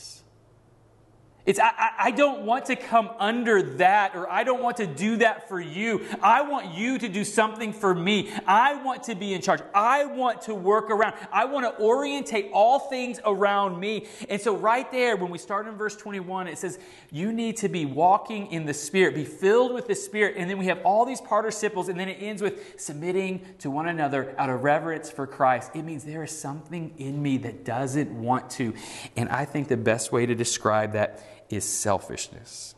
[1.43, 5.17] It's, I, I don't want to come under that, or I don't want to do
[5.17, 6.05] that for you.
[6.21, 8.31] I want you to do something for me.
[8.45, 9.61] I want to be in charge.
[9.73, 11.15] I want to work around.
[11.31, 14.05] I want to orientate all things around me.
[14.29, 16.77] And so, right there, when we start in verse 21, it says,
[17.11, 20.35] You need to be walking in the Spirit, be filled with the Spirit.
[20.37, 23.87] And then we have all these participles, and then it ends with submitting to one
[23.87, 25.71] another out of reverence for Christ.
[25.73, 28.75] It means there is something in me that doesn't want to.
[29.17, 32.75] And I think the best way to describe that is selfishness.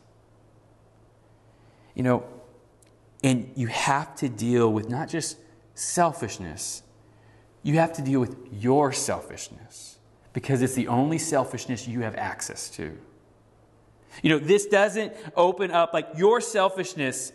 [1.94, 2.24] You know,
[3.22, 5.38] and you have to deal with not just
[5.74, 6.82] selfishness,
[7.62, 9.98] you have to deal with your selfishness
[10.32, 12.98] because it's the only selfishness you have access to.
[14.22, 17.32] You know, this doesn't open up like your selfishness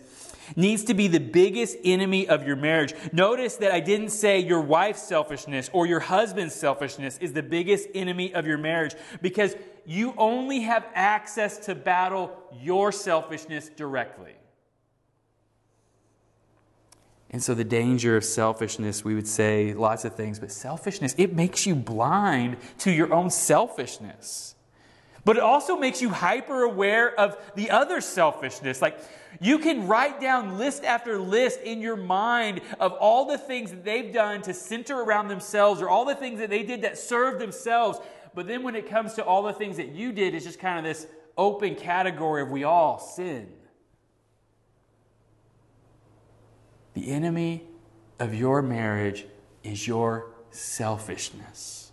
[0.56, 2.93] needs to be the biggest enemy of your marriage.
[3.12, 7.88] Notice that I didn't say your wife's selfishness or your husband's selfishness is the biggest
[7.93, 14.33] enemy of your marriage because you only have access to battle your selfishness directly.
[17.31, 21.35] And so, the danger of selfishness, we would say lots of things, but selfishness, it
[21.35, 24.55] makes you blind to your own selfishness.
[25.25, 28.81] But it also makes you hyper aware of the other selfishness.
[28.81, 28.99] Like,
[29.39, 33.83] you can write down list after list in your mind of all the things that
[33.83, 37.39] they've done to center around themselves or all the things that they did that served
[37.39, 37.99] themselves.
[38.33, 40.77] But then when it comes to all the things that you did, it's just kind
[40.77, 43.51] of this open category of we all sin.
[46.93, 47.63] The enemy
[48.19, 49.25] of your marriage
[49.63, 51.91] is your selfishness.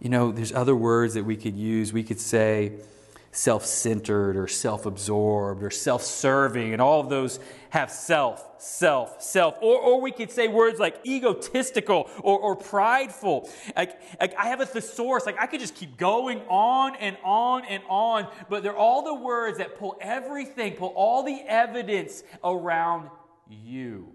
[0.00, 1.92] You know, there's other words that we could use.
[1.92, 2.72] We could say,
[3.34, 9.20] self centered or self absorbed or self serving, and all of those have self, self,
[9.20, 9.58] self.
[9.60, 13.50] Or, or we could say words like egotistical or, or prideful.
[13.76, 17.64] Like, like I have a thesaurus, like I could just keep going on and on
[17.64, 23.10] and on, but they're all the words that pull everything, pull all the evidence around
[23.48, 24.12] you.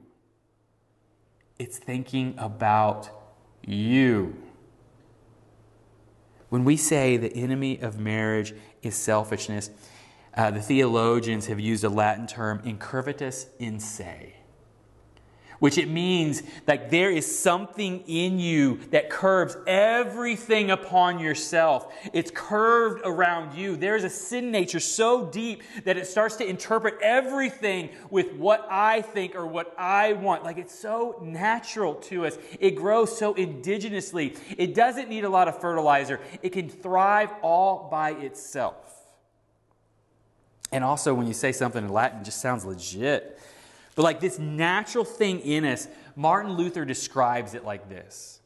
[1.60, 3.10] It's thinking about
[3.68, 4.38] you.
[6.48, 9.70] When we say the enemy of marriage is selfishness,
[10.36, 14.39] uh, the theologians have used a Latin term, incurvatus in se
[15.60, 21.94] which it means like there is something in you that curves everything upon yourself.
[22.14, 23.76] It's curved around you.
[23.76, 28.68] There is a sin nature so deep that it starts to interpret everything with what
[28.70, 30.44] I think or what I want.
[30.44, 32.38] Like it's so natural to us.
[32.60, 34.38] It grows so indigenously.
[34.58, 36.20] It doesn't need a lot of fertilizer.
[36.42, 38.76] It can thrive all by itself.
[40.72, 43.40] And also, when you say something in Latin, it just sounds legit.
[44.00, 48.40] But like this natural thing in us, Martin Luther describes it like this.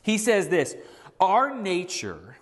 [0.00, 0.74] He says this
[1.20, 2.38] Our nature,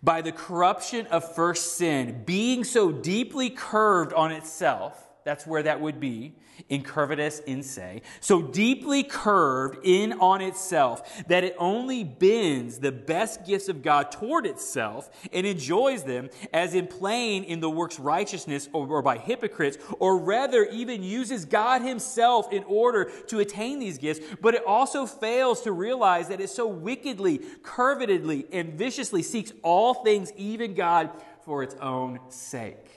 [0.00, 5.78] by the corruption of first sin, being so deeply curved on itself, that's where that
[5.82, 6.32] would be,
[6.70, 13.44] incurvatus in se, so deeply curved in on itself that it only bends the best
[13.44, 18.70] gifts of God toward itself and enjoys them as in playing in the works righteousness
[18.72, 23.98] or, or by hypocrites, or rather even uses God himself in order to attain these
[23.98, 29.52] gifts, but it also fails to realize that it so wickedly, curvedly, and viciously seeks
[29.62, 31.10] all things, even God,
[31.44, 32.87] for its own sake.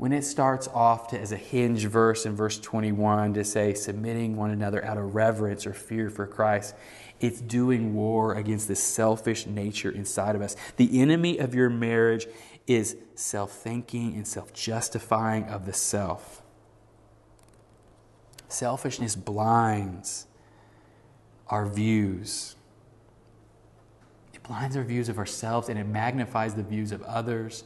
[0.00, 4.34] When it starts off to, as a hinge verse in verse 21 to say, submitting
[4.34, 6.74] one another out of reverence or fear for Christ,
[7.20, 10.56] it's doing war against this selfish nature inside of us.
[10.78, 12.26] The enemy of your marriage
[12.66, 16.40] is self thinking and self justifying of the self.
[18.48, 20.26] Selfishness blinds
[21.48, 22.56] our views.
[24.32, 27.64] It blinds our views of ourselves and it magnifies the views of others.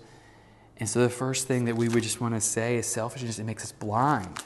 [0.78, 3.44] And so, the first thing that we would just want to say is selfishness, it
[3.44, 4.42] makes us blind.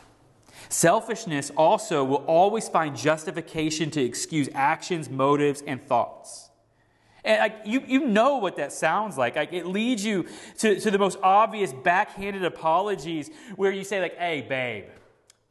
[0.69, 6.51] Selfishness also will always find justification to excuse actions, motives, and thoughts.
[7.25, 9.37] And like, you, you know what that sounds like.
[9.37, 9.53] like.
[9.53, 10.27] It leads you
[10.59, 14.85] to, to the most obvious backhanded apologies where you say, like, hey, babe,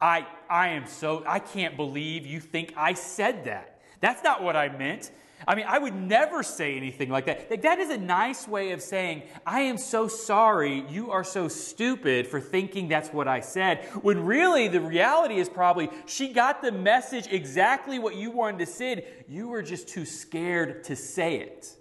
[0.00, 3.80] I, I am so, I can't believe you think I said that.
[4.00, 5.10] That's not what I meant.
[5.46, 7.50] I mean, I would never say anything like that.
[7.50, 11.48] Like, that is a nice way of saying, I am so sorry, you are so
[11.48, 13.84] stupid for thinking that's what I said.
[14.02, 18.66] When really the reality is probably she got the message exactly what you wanted to
[18.66, 19.04] say.
[19.28, 21.76] You were just too scared to say it.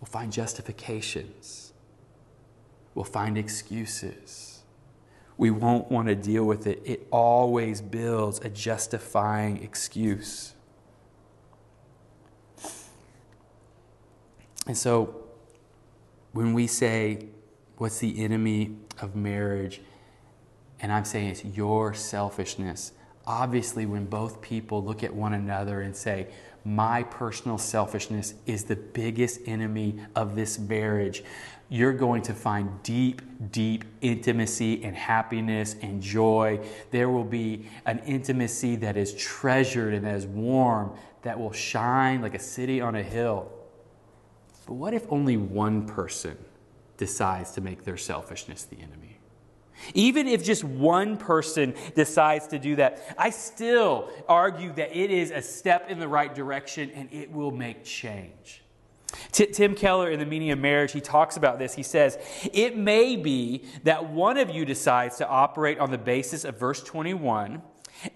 [0.00, 1.72] We'll find justifications,
[2.94, 4.54] we'll find excuses.
[5.36, 6.82] We won't want to deal with it.
[6.84, 10.54] It always builds a justifying excuse.
[14.68, 15.24] And so
[16.32, 17.26] when we say,
[17.78, 19.80] What's the enemy of marriage?
[20.80, 22.92] And I'm saying it's your selfishness.
[23.24, 26.26] Obviously, when both people look at one another and say,
[26.64, 31.22] My personal selfishness is the biggest enemy of this marriage,
[31.68, 36.58] you're going to find deep, deep intimacy and happiness and joy.
[36.90, 42.22] There will be an intimacy that is treasured and that is warm, that will shine
[42.22, 43.52] like a city on a hill.
[44.68, 46.36] But what if only one person
[46.98, 49.16] decides to make their selfishness the enemy?
[49.94, 55.30] Even if just one person decides to do that, I still argue that it is
[55.30, 58.62] a step in the right direction and it will make change.
[59.32, 61.72] Tim Keller in The Meaning of Marriage, he talks about this.
[61.72, 62.18] He says,
[62.52, 66.82] It may be that one of you decides to operate on the basis of verse
[66.82, 67.62] 21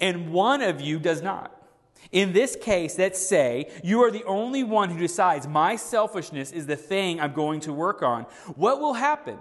[0.02, 1.62] and one of you does not.
[2.10, 6.66] In this case, let's say you are the only one who decides my selfishness is
[6.66, 8.24] the thing I'm going to work on.
[8.56, 9.38] What will happen?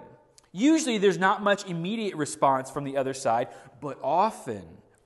[0.52, 3.48] Usually, there's not much immediate response from the other side,
[3.80, 4.62] but often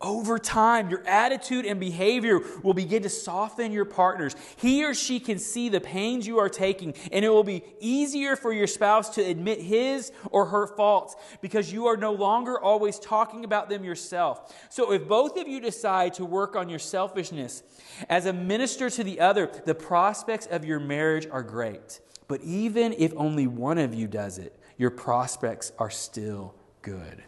[0.07, 4.37] over time, your attitude and behavior will begin to soften your partners.
[4.57, 8.37] He or she can see the pains you are taking, and it will be easier
[8.37, 12.99] for your spouse to admit his or her faults because you are no longer always
[12.99, 14.55] talking about them yourself.
[14.71, 17.63] So, if both of you decide to work on your selfishness
[18.09, 22.01] as a minister to the other, the prospects of your marriage are great.
[22.29, 27.23] But even if only one of you does it, your prospects are still good.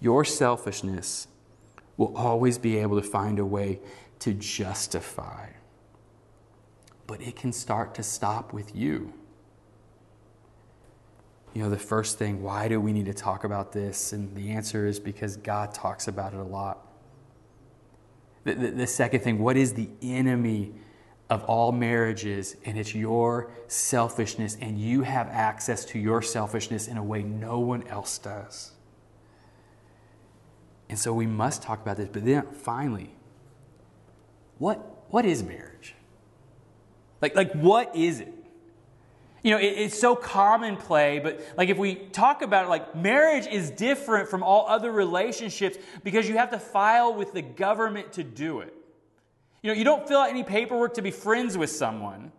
[0.00, 1.26] Your selfishness
[2.00, 3.78] will always be able to find a way
[4.18, 5.46] to justify.
[7.06, 9.12] But it can start to stop with you.
[11.52, 14.14] You know, the first thing, why do we need to talk about this?
[14.14, 16.86] And the answer is because God talks about it a lot.
[18.44, 20.72] The, the, the second thing, what is the enemy
[21.28, 22.56] of all marriages?
[22.64, 27.58] And it's your selfishness, and you have access to your selfishness in a way no
[27.58, 28.72] one else does.
[30.90, 32.08] And so we must talk about this.
[32.12, 33.14] But then finally,
[34.58, 35.94] what, what is marriage?
[37.22, 38.34] Like, like, what is it?
[39.44, 43.46] You know, it, it's so commonplace, but like if we talk about it, like marriage
[43.46, 48.24] is different from all other relationships because you have to file with the government to
[48.24, 48.74] do it.
[49.62, 52.32] You know, you don't fill out any paperwork to be friends with someone.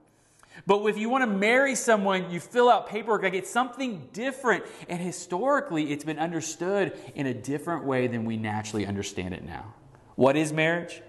[0.66, 3.24] But if you want to marry someone, you fill out paperwork.
[3.24, 4.64] Like it's something different.
[4.90, 9.74] And historically, it's been understood in a different way than we naturally understand it now.
[10.16, 11.02] What is marriage?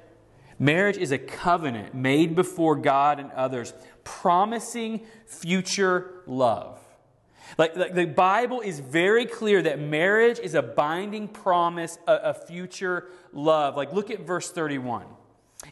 [0.59, 3.75] Marriage is a covenant made before God and others,
[4.05, 6.79] promising future love.
[7.59, 13.09] Like, like, the Bible is very clear that marriage is a binding promise of future
[13.33, 13.77] love.
[13.77, 15.07] Like, look at verse 31.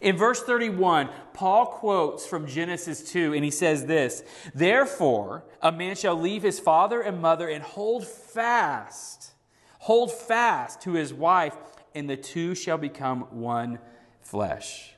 [0.01, 4.23] In verse 31, Paul quotes from Genesis 2, and he says this
[4.55, 9.33] Therefore, a man shall leave his father and mother and hold fast,
[9.81, 11.57] hold fast to his wife,
[11.95, 13.79] and the two shall become one
[14.23, 14.95] flesh.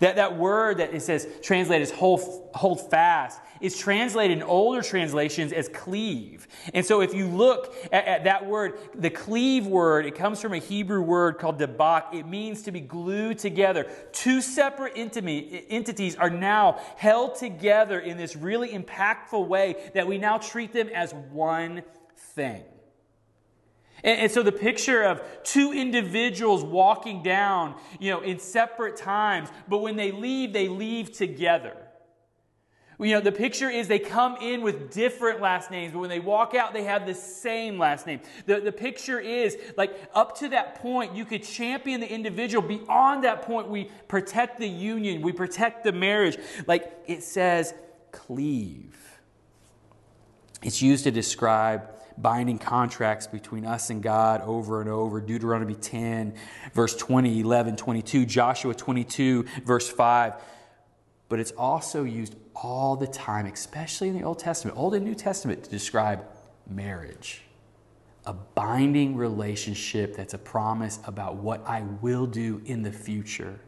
[0.00, 4.82] That, that word that it says translated as hold, hold fast is translated in older
[4.82, 6.48] translations as cleave.
[6.74, 10.52] And so if you look at, at, that word, the cleave word, it comes from
[10.52, 12.12] a Hebrew word called debak.
[12.12, 13.88] It means to be glued together.
[14.12, 20.38] Two separate entities are now held together in this really impactful way that we now
[20.38, 21.82] treat them as one
[22.16, 22.64] thing.
[24.04, 29.48] And, and, so the picture of two individuals walking down, you know, in separate times,
[29.68, 31.76] but when they leave, they leave together.
[32.98, 36.20] You know, the picture is they come in with different last names, but when they
[36.20, 38.20] walk out, they have the same last name.
[38.46, 42.66] The, the picture is like up to that point, you could champion the individual.
[42.66, 46.38] Beyond that point, we protect the union, we protect the marriage.
[46.68, 47.74] Like it says,
[48.12, 48.96] cleave.
[50.62, 51.88] It's used to describe
[52.18, 55.20] binding contracts between us and God over and over.
[55.20, 56.34] Deuteronomy 10,
[56.74, 60.34] verse 20, 11, 22, Joshua 22, verse 5.
[61.28, 65.14] But it's also used all the time, especially in the Old Testament, Old and New
[65.14, 66.24] Testament, to describe
[66.68, 67.42] marriage.
[68.26, 73.58] A binding relationship that's a promise about what I will do in the future.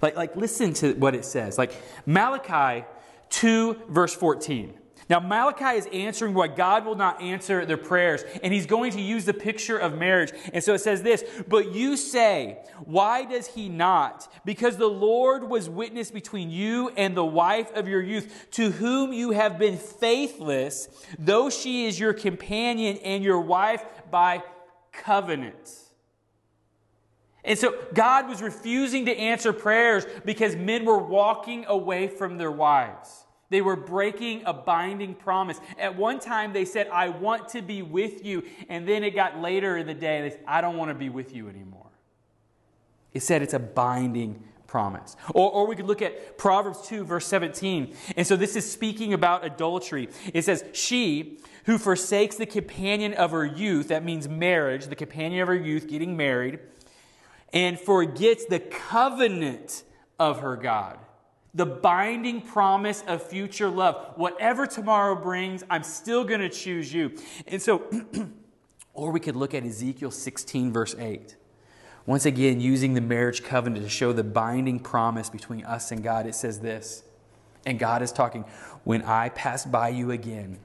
[0.00, 1.58] Like, like listen to what it says.
[1.58, 1.72] Like
[2.06, 2.86] Malachi
[3.30, 4.74] 2, verse 14.
[5.10, 9.00] Now, Malachi is answering why God will not answer their prayers, and he's going to
[9.00, 10.32] use the picture of marriage.
[10.54, 14.32] And so it says this But you say, Why does he not?
[14.44, 19.12] Because the Lord was witness between you and the wife of your youth, to whom
[19.12, 20.88] you have been faithless,
[21.18, 24.44] though she is your companion and your wife by
[24.92, 25.72] covenant.
[27.44, 32.52] And so God was refusing to answer prayers because men were walking away from their
[32.52, 33.24] wives.
[33.50, 35.60] They were breaking a binding promise.
[35.78, 38.44] At one time, they said, I want to be with you.
[38.68, 41.08] And then it got later in the day, they said, I don't want to be
[41.08, 41.90] with you anymore.
[43.12, 45.16] It said it's a binding promise.
[45.34, 47.92] Or, or we could look at Proverbs 2, verse 17.
[48.16, 50.08] And so this is speaking about adultery.
[50.32, 55.42] It says, She who forsakes the companion of her youth, that means marriage, the companion
[55.42, 56.60] of her youth getting married,
[57.52, 59.82] and forgets the covenant
[60.20, 60.98] of her God
[61.54, 64.12] the binding promise of future love.
[64.16, 67.16] Whatever tomorrow brings, I'm still going to choose you.
[67.46, 67.82] And so,
[68.94, 71.36] or we could look at Ezekiel 16, verse 8.
[72.06, 76.26] Once again, using the marriage covenant to show the binding promise between us and God,
[76.26, 77.02] it says this.
[77.66, 78.44] And God is talking,
[78.84, 80.58] When I passed by you again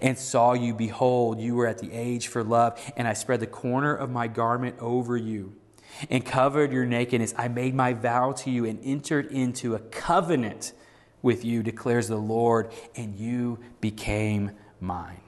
[0.00, 3.46] and saw you, behold, you were at the age for love, and I spread the
[3.46, 5.56] corner of my garment over you
[6.10, 7.34] and covered your nakedness.
[7.36, 10.72] I made my vow to you and entered into a covenant
[11.22, 15.20] with you, declares the Lord, and you became mine.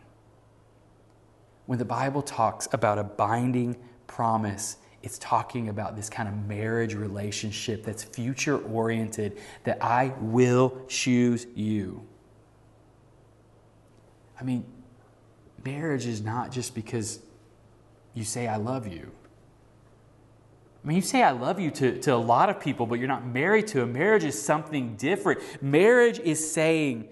[1.66, 6.94] When the Bible talks about a binding promise, it's talking about this kind of marriage
[6.94, 12.06] relationship that's future oriented, that I will choose you.
[14.40, 14.64] I mean,
[15.64, 17.20] marriage is not just because
[18.14, 19.12] you say, I love you.
[20.86, 23.08] I mean, you say I love you to, to a lot of people, but you're
[23.08, 25.40] not married to a marriage is something different.
[25.60, 27.08] Marriage is saying,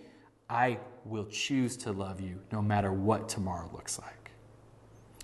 [0.48, 4.23] I will choose to love you no matter what tomorrow looks like.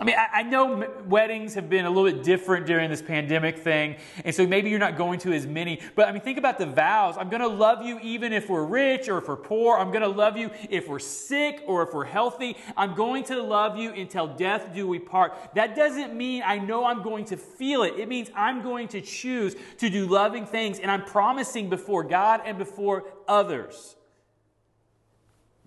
[0.01, 3.59] I mean, I, I, know weddings have been a little bit different during this pandemic
[3.59, 5.79] thing, and so maybe you're not going to as many.
[5.95, 7.17] But I mean, think about the vows.
[7.19, 9.77] I'm to love you even if we're rich or if we're poor.
[9.77, 12.57] I'm to love you if we're sick or if we're healthy.
[12.79, 15.35] I'm going to love you until death do we part.
[15.55, 17.99] That doesn't mean I know I'm going to feel it.
[17.99, 22.41] It means I'm going to choose to do loving things, and I'm promising before God
[22.47, 23.97] and before others.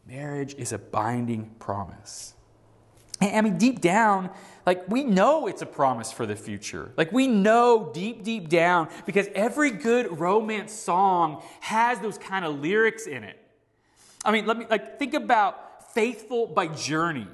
[0.08, 2.34] Marriage is a binding promise.
[3.32, 4.30] I mean, deep down,
[4.66, 6.92] like we know it's a promise for the future.
[6.98, 12.60] Like we know deep, deep down, because every good romance song has those kind of
[12.60, 13.40] lyrics in it.
[14.26, 17.28] I mean, let me like think about Faithful by Journey.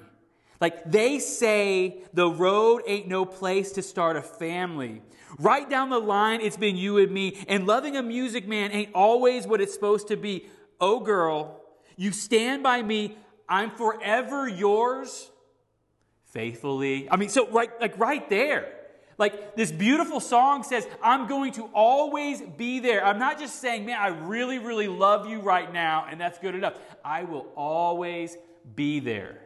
[0.60, 5.02] Like they say the road ain't no place to start a family.
[5.38, 7.38] Right down the line, it's been you and me.
[7.48, 10.48] And loving a music man ain't always what it's supposed to be.
[10.82, 11.62] Oh, girl,
[11.96, 13.16] you stand by me.
[13.48, 15.30] I'm forever yours
[16.30, 17.09] faithfully.
[17.09, 18.73] I mean, so right, like right there.
[19.17, 23.05] Like this beautiful song says, I'm going to always be there.
[23.05, 26.55] I'm not just saying, man, I really, really love you right now, and that's good
[26.55, 26.75] enough.
[27.03, 28.38] I will always
[28.75, 29.41] be there.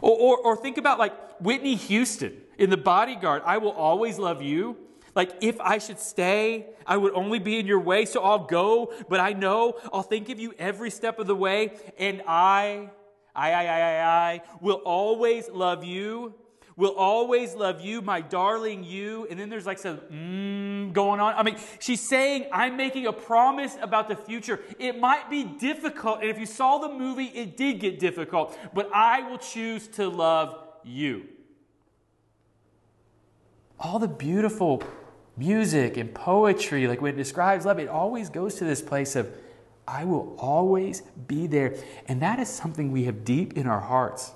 [0.00, 3.42] Or, or, or think about like Whitney Houston in The Bodyguard.
[3.44, 4.78] I will always love you.
[5.14, 8.92] Like, if I should stay, I would only be in your way, so I'll go,
[9.08, 12.90] but I know I'll think of you every step of the way, and I
[13.34, 16.34] I, I, I, I, I will always love you.
[16.76, 19.28] Will always love you, my darling you.
[19.30, 21.34] And then there's like some mmm going on.
[21.34, 24.60] I mean, she's saying, I'm making a promise about the future.
[24.78, 26.20] It might be difficult.
[26.20, 28.58] And if you saw the movie, it did get difficult.
[28.74, 31.26] But I will choose to love you.
[33.78, 34.82] All the beautiful
[35.36, 39.32] music and poetry, like when it describes love, it always goes to this place of
[39.86, 41.76] I will always be there.
[42.08, 44.32] And that is something we have deep in our hearts.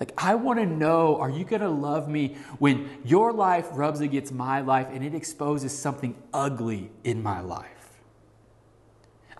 [0.00, 4.00] Like, I want to know are you going to love me when your life rubs
[4.00, 7.66] against my life and it exposes something ugly in my life?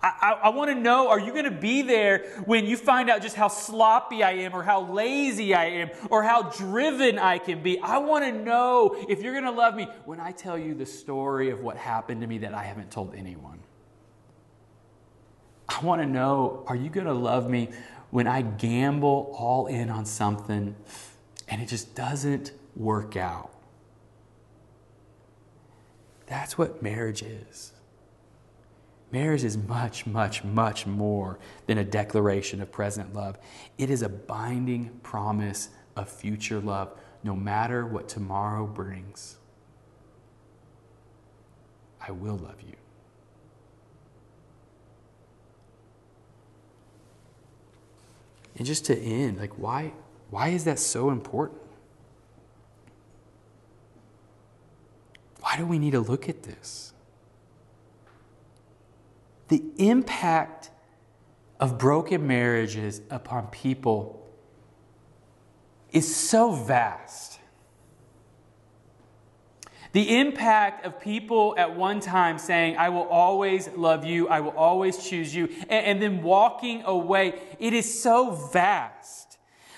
[0.01, 3.09] I, I, I want to know are you going to be there when you find
[3.09, 7.37] out just how sloppy I am, or how lazy I am, or how driven I
[7.37, 7.79] can be?
[7.79, 10.85] I want to know if you're going to love me when I tell you the
[10.85, 13.59] story of what happened to me that I haven't told anyone.
[15.69, 17.69] I want to know are you going to love me
[18.09, 20.75] when I gamble all in on something
[21.47, 23.51] and it just doesn't work out?
[26.25, 27.73] That's what marriage is.
[29.11, 33.37] Marriage is much, much, much more than a declaration of present love.
[33.77, 36.93] It is a binding promise of future love,
[37.23, 39.37] no matter what tomorrow brings.
[41.99, 42.78] I will love you.
[48.59, 49.93] And just to end, like why
[50.29, 51.61] why is that so important?
[55.39, 56.93] Why do we need to look at this?
[59.49, 60.69] the impact
[61.59, 64.25] of broken marriages upon people
[65.91, 67.28] is so vast.
[69.91, 74.55] The impact of people at one time saying, I will always love you, I will
[74.55, 79.37] always choose you, and, and then walking away, it is so vast.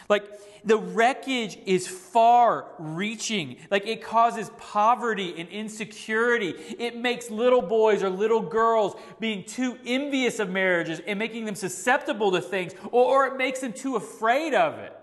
[0.10, 0.24] Like,
[0.64, 3.58] the wreckage is far reaching.
[3.72, 6.54] Like it causes poverty and insecurity.
[6.78, 11.56] It makes little boys or little girls being too envious of marriages and making them
[11.56, 14.96] susceptible to things, or, or it makes them too afraid of it.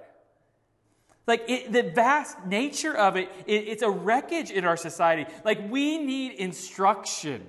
[1.28, 5.30] Like it, the vast nature of it, it, it's a wreckage in our society.
[5.44, 7.46] Like we need instruction.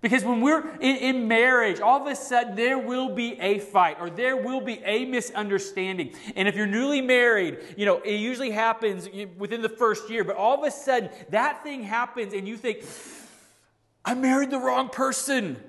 [0.00, 3.98] Because when we're in, in, marriage, all of a sudden there will be a fight
[4.00, 6.14] or there will be a misunderstanding.
[6.36, 10.36] And if you're newly married, you know, it usually happens within the first year, but
[10.36, 12.82] all of a sudden that thing happens and you think,
[14.06, 15.62] I married the wrong person.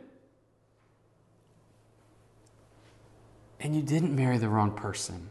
[3.59, 5.29] And you didn't marry the wrong person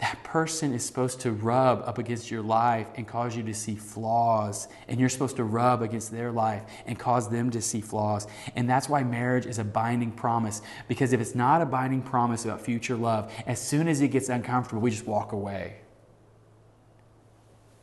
[0.00, 3.76] that person is supposed to rub up against your life and cause you to see
[3.76, 4.66] flaws.
[4.88, 8.26] And you're supposed to rub against their life and cause them to see flaws.
[8.56, 10.62] And that's why marriage is a binding promise.
[10.88, 14.30] Because if it's not a binding promise about future love, as soon as it gets
[14.30, 15.76] uncomfortable, we just walk away.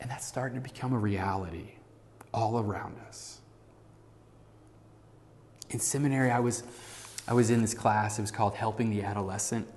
[0.00, 1.74] And that's starting to become a reality
[2.34, 3.38] all around us.
[5.70, 6.64] In seminary, I was,
[7.28, 9.68] I was in this class, it was called Helping the Adolescent.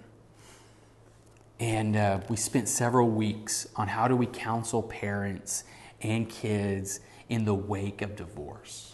[1.62, 5.64] And uh, we spent several weeks on how do we counsel parents
[6.02, 8.91] and kids in the wake of divorce.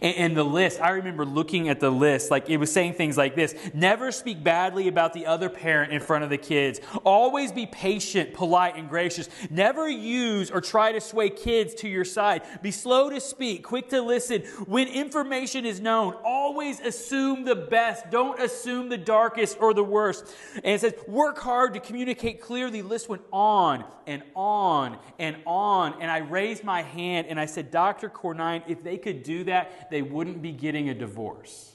[0.00, 3.16] And, and the list, I remember looking at the list, like it was saying things
[3.16, 6.80] like this Never speak badly about the other parent in front of the kids.
[7.04, 9.28] Always be patient, polite, and gracious.
[9.50, 12.42] Never use or try to sway kids to your side.
[12.62, 14.42] Be slow to speak, quick to listen.
[14.66, 18.10] When information is known, always assume the best.
[18.10, 20.34] Don't assume the darkest or the worst.
[20.56, 22.82] And it says, work hard to communicate clearly.
[22.82, 26.00] List went on and on and on.
[26.00, 28.08] And I raised my hand and I said, Dr.
[28.08, 29.44] Cornine, if they could do
[29.90, 31.72] they wouldn't be getting a divorce.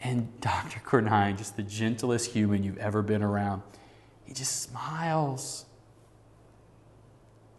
[0.00, 0.80] And Dr.
[0.80, 3.62] Cornine, just the gentlest human you've ever been around,
[4.24, 5.64] he just smiles.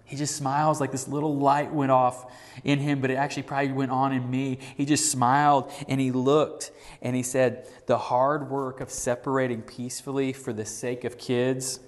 [0.04, 2.32] He just smiles like this little light went off
[2.64, 4.60] in him, but it actually probably went on in me.
[4.76, 6.72] He just smiled and he looked
[7.02, 11.80] and he said, The hard work of separating peacefully for the sake of kids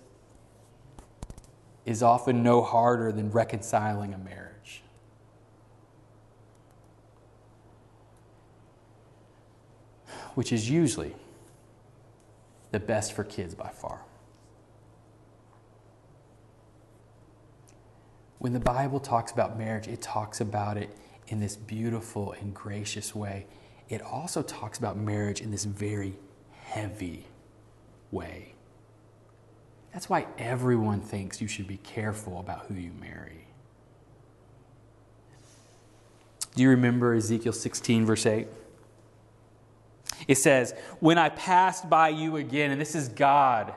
[1.85, 4.54] is often no harder than reconciling a marriage.
[10.35, 11.15] Which is usually
[12.71, 14.01] the best for kids by far.
[18.37, 20.95] When the Bible talks about marriage, it talks about it
[21.29, 23.47] in this beautiful and gracious way.
[23.89, 26.15] It also talks about marriage in this very
[26.51, 27.25] heavy
[28.11, 28.53] way.
[29.93, 33.47] That's why everyone thinks you should be careful about who you marry.
[36.53, 38.47] Do you remember Ezekiel 16, verse 8?
[40.27, 43.73] It says, When I passed by you again, and this is God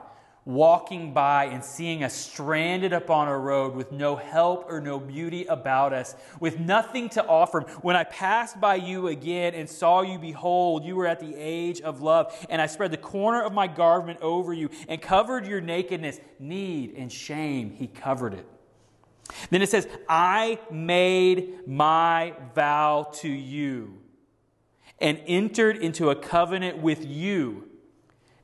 [0.49, 5.45] walking by and seeing us stranded upon a road with no help or no beauty
[5.45, 7.61] about us, with nothing to offer.
[7.81, 11.81] When I passed by you again and saw you, behold, you were at the age
[11.81, 15.61] of love, and I spread the corner of my garment over you and covered your
[15.61, 16.19] nakedness.
[16.39, 18.47] Need and shame, he covered it.
[19.51, 23.99] Then it says, I made my vow to you
[25.01, 27.69] and entered into a covenant with you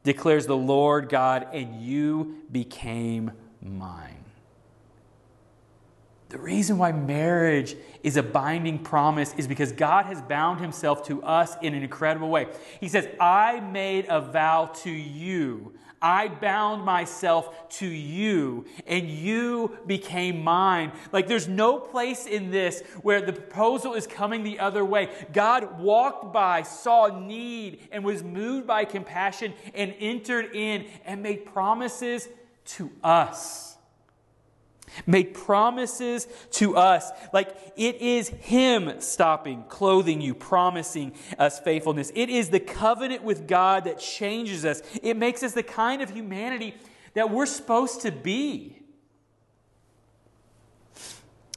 [0.06, 3.32] declares the Lord God, and you became
[3.62, 4.24] mine.
[6.30, 11.22] The reason why marriage is a binding promise is because God has bound himself to
[11.24, 12.48] us in an incredible way.
[12.80, 15.74] He says, I made a vow to you.
[16.02, 20.92] I bound myself to you, and you became mine.
[21.12, 25.10] Like, there's no place in this where the proposal is coming the other way.
[25.34, 31.46] God walked by, saw need, and was moved by compassion, and entered in and made
[31.46, 32.28] promises
[32.66, 33.75] to us
[35.06, 37.12] made promises to us.
[37.34, 42.12] Like it is Him stopping, clothing you, promising us faithfulness.
[42.16, 44.82] It is the covenant with God that changes us.
[45.02, 46.76] It makes us the kind of humanity
[47.14, 48.80] that we're supposed to be.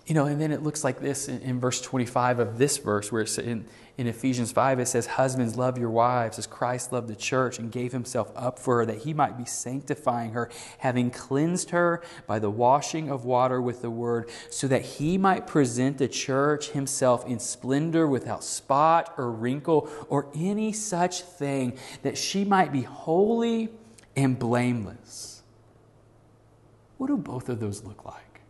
[0.06, 3.12] You know, and then it looks like this in, in verse 25 of this verse,
[3.12, 3.66] where it's in,
[3.98, 7.70] in Ephesians 5, it says, Husbands, love your wives as Christ loved the church and
[7.70, 12.38] gave himself up for her, that he might be sanctifying her, having cleansed her by
[12.38, 17.26] the washing of water with the word, so that he might present the church himself
[17.26, 23.68] in splendor without spot or wrinkle or any such thing, that she might be holy
[24.14, 25.42] and blameless.
[26.98, 28.42] What do both of those look like?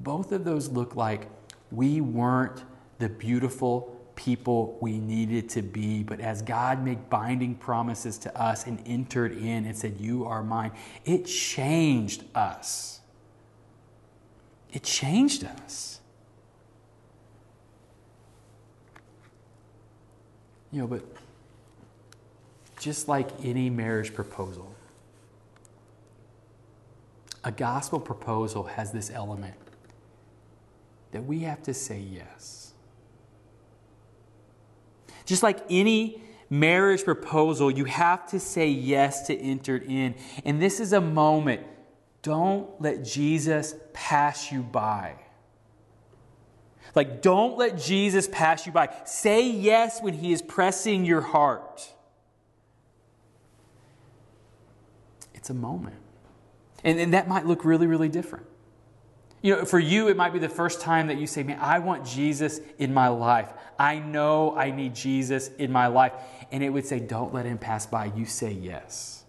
[0.00, 1.28] Both of those look like
[1.70, 2.64] we weren't
[2.98, 8.66] the beautiful people we needed to be, but as God made binding promises to us
[8.66, 10.72] and entered in and said, You are mine,
[11.04, 13.00] it changed us.
[14.72, 16.00] It changed us.
[20.72, 21.04] You know, but
[22.80, 24.74] just like any marriage proposal,
[27.44, 29.54] a gospel proposal has this element
[31.16, 32.74] that we have to say yes.
[35.24, 40.14] Just like any marriage proposal, you have to say yes to enter in.
[40.44, 41.62] And this is a moment.
[42.20, 45.14] Don't let Jesus pass you by.
[46.94, 48.94] Like, don't let Jesus pass you by.
[49.06, 51.94] Say yes when he is pressing your heart.
[55.32, 55.96] It's a moment.
[56.84, 58.44] And, and that might look really, really different.
[59.46, 61.78] You know, for you, it might be the first time that you say, Man, I
[61.78, 63.52] want Jesus in my life.
[63.78, 66.14] I know I need Jesus in my life.
[66.50, 68.06] And it would say, Don't let him pass by.
[68.06, 69.24] You say yes.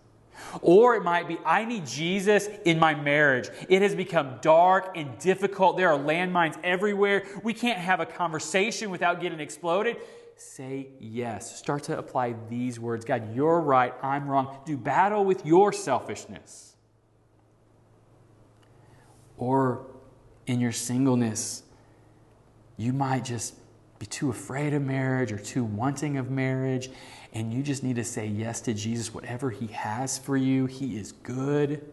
[0.63, 3.49] Or it might be, I need Jesus in my marriage.
[3.69, 5.77] It has become dark and difficult.
[5.77, 7.23] There are landmines everywhere.
[7.43, 9.97] We can't have a conversation without getting exploded.
[10.35, 11.59] Say yes.
[11.59, 13.93] Start to apply these words God, you're right.
[14.01, 14.57] I'm wrong.
[14.65, 16.75] Do battle with your selfishness.
[19.37, 19.85] Or
[20.47, 21.63] in your singleness,
[22.77, 23.53] you might just
[23.99, 26.89] be too afraid of marriage or too wanting of marriage,
[27.33, 29.13] and you just need to say yes to Jesus.
[29.13, 31.85] Whatever He has for you, He is good.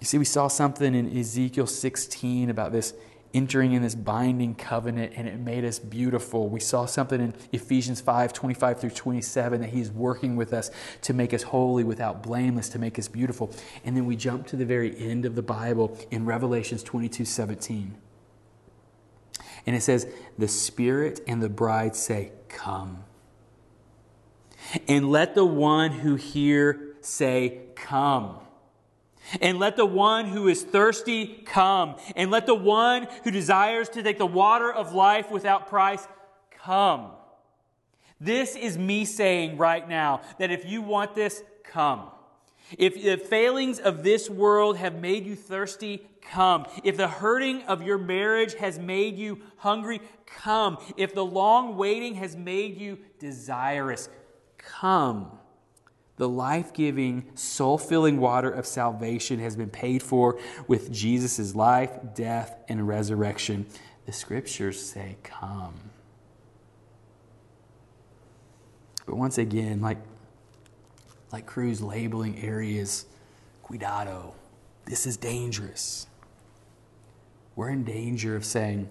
[0.00, 2.92] You see, we saw something in Ezekiel 16 about this
[3.34, 6.48] entering in this binding covenant and it made us beautiful.
[6.48, 10.70] We saw something in Ephesians 5 25 through 27 that He's working with us
[11.02, 13.50] to make us holy without blameless, to make us beautiful.
[13.84, 17.96] And then we jump to the very end of the Bible in Revelations 22 17.
[19.66, 20.06] And it says,
[20.38, 23.04] The Spirit and the bride say, Come.
[24.88, 28.38] And let the one who hear say, Come.
[29.40, 31.96] And let the one who is thirsty come.
[32.14, 36.06] And let the one who desires to take the water of life without price
[36.62, 37.10] come.
[38.20, 42.10] This is me saying right now that if you want this, come.
[42.78, 46.66] If the failings of this world have made you thirsty, come.
[46.82, 50.78] If the hurting of your marriage has made you hungry, come.
[50.96, 54.08] If the long waiting has made you desirous,
[54.56, 55.38] come.
[56.16, 60.38] The life giving, soul filling water of salvation has been paid for
[60.68, 63.66] with Jesus' life, death, and resurrection.
[64.06, 65.74] The scriptures say, Come.
[69.06, 69.98] But once again, like,
[71.32, 73.06] like Cruz labeling areas,
[73.62, 74.34] cuidado,
[74.86, 76.06] this is dangerous.
[77.56, 78.88] We're in danger of saying,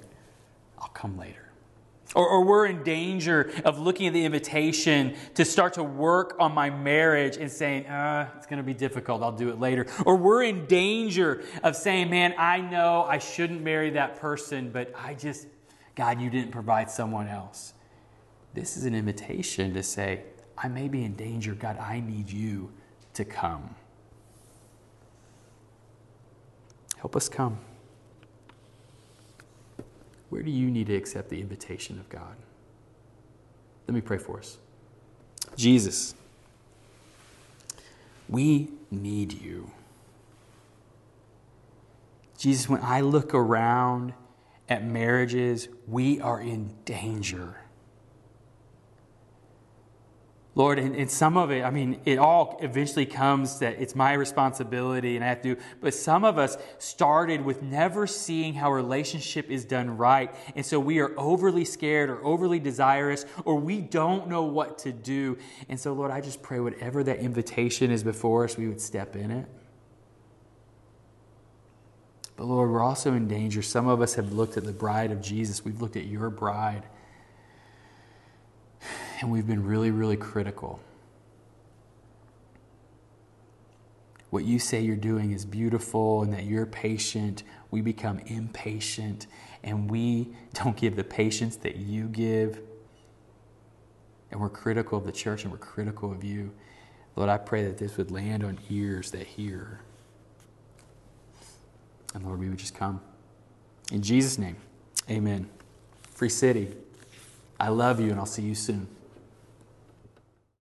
[0.78, 1.43] I'll come later.
[2.16, 6.54] Or, or, we're in danger of looking at the invitation to start to work on
[6.54, 9.24] my marriage and saying, uh, it's going to be difficult.
[9.24, 9.88] I'll do it later.
[10.06, 14.94] Or we're in danger of saying, man, I know I shouldn't marry that person, but
[14.96, 15.48] I just,
[15.96, 17.74] God, you didn't provide someone else.
[18.54, 20.22] This is an invitation to say,
[20.58, 21.56] I may be in danger.
[21.56, 22.72] God, I need you
[23.16, 23.76] to come.
[26.98, 27.58] Help us come.
[30.34, 32.36] Where do you need to accept the invitation of God?
[33.88, 34.58] Let me pray for us.
[35.56, 36.16] Jesus,
[38.28, 39.70] we need you.
[42.36, 44.16] Jesus, when I look around
[44.68, 47.58] at marriages, we are in danger.
[50.56, 54.14] Lord, and, and, some of it, I mean, it all eventually comes that it's my
[54.14, 58.76] responsibility and I have to but some of us started with never seeing how a
[58.76, 60.34] relationship is done right.
[60.56, 64.92] And so we are overly scared or overly desirous or we don't know what to
[64.92, 65.40] do.
[65.70, 69.16] And so, Lord, I just pray whatever that invitation is before us, we would step
[69.16, 69.48] in it.
[72.36, 73.64] But Lord, we're also in danger.
[73.64, 76.84] Some of us have looked at the bride of Jesus, we've looked at your bride
[79.24, 80.82] and we've been really, really critical.
[84.32, 87.44] What you say you're doing is beautiful and that you're patient.
[87.72, 89.28] We become impatient
[89.64, 92.60] and we don't give the patience that you give.
[94.30, 96.52] And we're critical of the church and we're critical of you.
[97.16, 99.80] Lord, I pray that this would land on ears that hear.
[102.14, 103.00] And Lord, we would just come.
[103.90, 104.58] In Jesus' name,
[105.10, 105.50] amen.
[106.12, 106.76] Free City,
[107.58, 108.90] I love you and I'll see you soon.